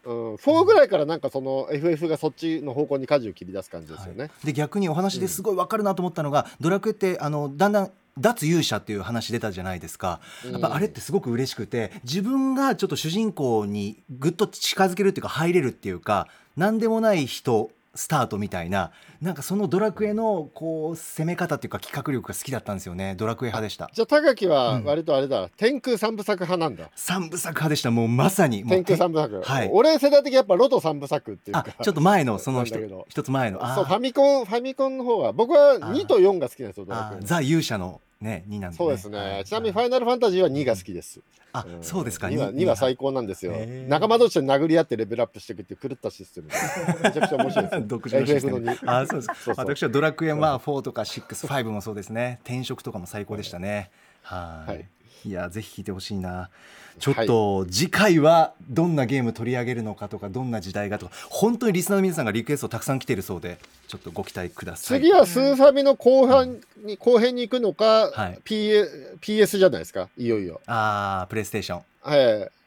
[0.05, 4.31] うん、4ぐらいからなんかその FF がそっちの方向に舵を切り出す感じですよね。
[4.45, 10.20] で逆にお話ですごいわかるなと思ったのが、ドラクエってあのだんだん脱勇者っていう話出たじゃないですか、
[10.51, 18.90] やっぱあれってすごく嬉しくて自分がちょっと主人公にぐっと近づけるっていうか入れるっていうか何でもない人スタートみたいな
[19.20, 23.14] なんかそのドラクエのこう攻め方っていうか企画力が好きだったんですよね。
[23.16, 23.90] ドラクエ派でした。
[23.93, 24.84] じゃあ高木はうん。
[24.84, 26.90] 割とあれだ、天空三部作派なんだ。
[26.97, 27.90] 三部作派でした。
[27.90, 28.64] もうまさに。
[28.64, 29.43] 天空三部作。
[29.43, 29.70] はい。
[29.72, 31.72] 俺世代的にやっぱロト三部作っていうあか。
[31.82, 33.64] ちょっと前の その一つ前の。
[33.64, 39.45] あそうファミコンファミコンの方が僕は2と4が好きなんですよドラクエザ勇者のね2なんで、ね、そうですね、はい。
[39.45, 41.20] ちなみにファイナルファンタジーは2が好きです。
[41.53, 41.83] あん。
[41.83, 42.29] そうですか。
[42.29, 43.55] 2はに2は最高なんですよ。
[43.89, 46.55] 仲間同士で殴り合ってレベルアップしていくっていう狂ったシステムで。
[47.03, 47.81] めちゃくちゃ面白いですよ。
[47.87, 48.61] 独自のシステム。
[48.61, 48.91] の2。
[48.91, 49.55] あそうですそうそう。
[49.59, 52.41] 私はドラクエまあ4とか65もそうですね。
[52.45, 53.91] 転職とかも最高でしたね。
[54.23, 54.70] はい。
[54.70, 54.89] はい
[55.25, 56.51] いやぜひ聞いてほしいな。
[56.99, 63.59] ちょっと次回はどんなゲーム取り上げるのかとかどんな時代がとか本当にリスナーの皆さんがリクエストたくさん来てるそうで
[63.89, 65.01] ちょっとご期待ください。
[65.01, 70.09] 次はスーファミの後半に後編に行くのか、はい PS, PS じゃないですか？
[70.18, 70.61] いよいよ。
[70.66, 71.62] あープレイステー。
[71.62, 72.16] ションは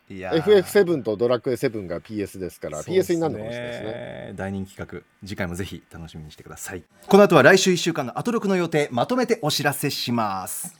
[0.09, 0.15] い。
[0.15, 3.91] いやー FF7 とドラクエ7が PS ですから PS になるのかもしれないですね。
[3.91, 6.83] ね大人気企画次回もぜひ楽しみにしてください。
[7.07, 10.75] この後は来週1週間のアトロクの予定まとめてお知らせします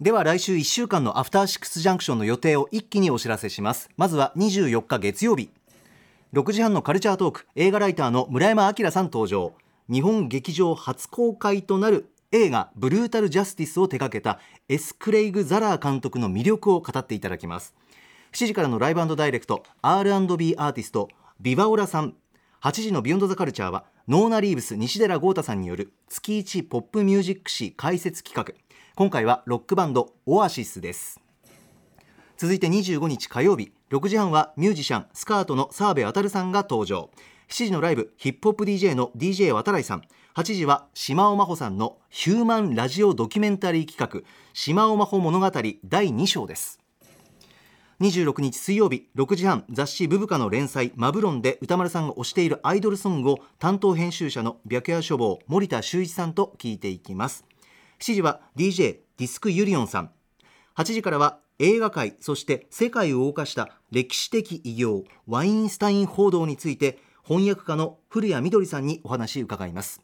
[0.00, 3.88] では来週1週間のアフターシックスジャンクションの予定を一気にお知らせします。
[3.96, 5.50] まずは24日月曜日。
[6.32, 9.52] 6時半のカルチャートーク映画ライターの村山明さん登場。
[9.88, 17.74] 日本劇場初公開となる映画「ブルータル・ジャスティス」を手掛けたエス・クレイグ・ザラー監督の魅力を語っていただきます。
[18.32, 21.08] 7時からのライブダイレクト R&B アーティスト
[21.40, 22.14] ビバオラさん
[22.62, 28.54] 8時のビヨンドザカルチャーはノーナ・リーブス西寺郷太さんによる月一ポップミュージック史解説企画。
[28.94, 31.20] 今回はロックバンドオアシスです。
[32.36, 37.10] 続いて25日火曜日6時半はミュージシャンスカートの澤部渉さんが登場。
[37.48, 40.02] 7時のライブヒップホップ DJ の DJ 渡来さん。
[40.36, 44.24] 8時は島尾真帆さんのヒューマンラジオドキュメンタリー企画。
[44.54, 46.81] 島尾真帆物語第2章です。
[48.02, 57.44] 26日水曜日6時半雑誌「ブブカ」の連載「マブロン」で歌丸さんが推しているアイドルソングを担当編集者の白夜書房森田修一さんと聞いていきます。
[58.00, 60.10] 7時は DJ ディスクユリオンさん。
[60.74, 70.00] 8時からは映画界そして世界を動かした歴史的偉業ワインスタイン報道について翻訳家の古谷みどりさんにお話伺います。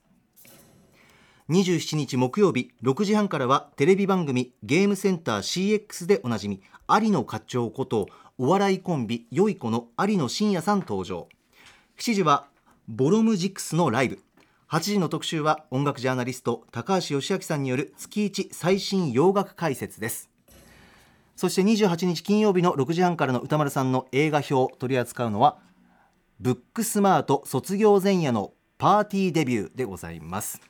[1.50, 11.26] 27日木曜日6時半からはテレビ番組ゲームセンター CX でおなじみ有野課長ことお笑いコンビよいこの有野真也さん登場。
[11.96, 12.48] 7時は
[12.86, 14.22] ボロムジックスのライブ。
[14.70, 20.28] 8時の特集は音楽ジャーナリスト高橋義明さんによる月一最新洋楽解説です。
[21.34, 25.56] そして28日金曜日の6時半からの歌丸さんの映画表取り扱うのは
[26.40, 30.60] ブックスマート卒業前夜のパーティーデビューでございます。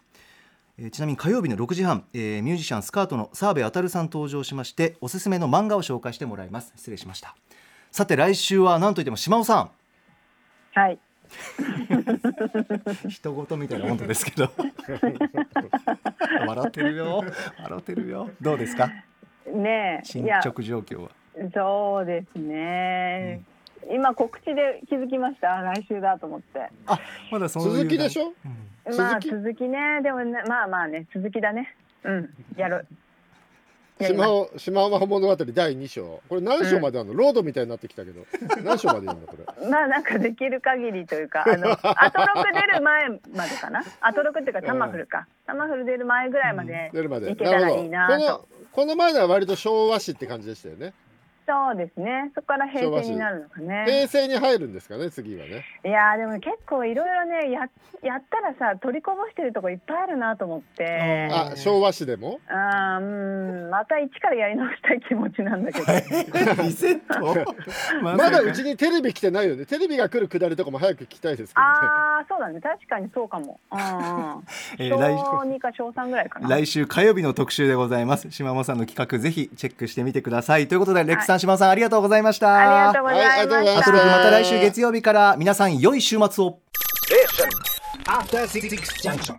[0.79, 6.72] えーちなみに火曜日の6時半、えーミュージシャンスカートの澤部渉さん登場しましておすすめの漫画を紹介してもらいます。
[6.76, 7.35] 失礼しました。
[7.91, 9.70] さて来週は何といっても島尾さ
[10.74, 10.95] はい。
[10.95, 10.99] ん
[13.11, 14.51] 人事みたいな温度ですけど。
[16.47, 17.24] 笑ってるよ。
[17.62, 18.31] 笑ってるよ。
[18.41, 18.91] どうですか？
[19.53, 21.11] ね進捗状況は。
[21.55, 23.43] そうですね。
[23.93, 25.49] 今告知で気づきました？
[25.62, 26.70] 来週だと思って。
[26.87, 26.99] あ
[27.31, 28.33] まだそういう続きでしょ？
[28.87, 28.97] うん。
[28.97, 30.01] まあ続き続きね。
[30.03, 31.74] でもね、まあまあね、続きだね。
[32.05, 32.87] うん、やる。
[34.01, 36.22] 島尾島尾真帆物語第2章。
[36.29, 38.24] これ何章まであるの、ロードみたいになってきたけど。
[38.62, 39.45] 何章までいるのこれ？
[39.68, 43.83] まあなんかできる限りというか、あのアトロク出る前までかな？
[44.01, 45.26] アトロクっていうかタマフルか。
[45.47, 47.33] タマフル出る前ぐらいまで出るまで。
[47.33, 48.14] いけたらいいなと。
[48.14, 50.93] このこの前のは割と昭和史って感じでしたよね
[51.49, 52.30] そうですね。
[52.34, 53.84] そこから平成になるのかね。
[53.86, 57.61] 平成に入るんですかね次はねいやーでも結構いろいろねや
[58.03, 61.28] やったらさ取りこぼしてるとこいっぱいあるなと思って。
[61.32, 62.38] あ昭和史でも？
[62.49, 65.86] あーうんまた一からやり直したい気持ちなんだけど。
[66.62, 67.55] リセット？
[68.03, 73.59] まだうちにテレビ来てないよねテレビが来るくだりとかも早く聞きたいですけどねああそうだね確かにそうかも。
[73.72, 74.44] う んうん。
[74.78, 76.49] えー来小二か小三ぐらいかな。
[76.49, 83.80] 来週火曜日の特集でございます島尾さんの企画ぜひチェックしてみてくださいということでレックさん島尾さんありがとうございましたありがとうございました。
[83.80, 86.59] アトロクまた来週月曜日から皆さん良い週末を
[88.07, 89.36] After Six Junction.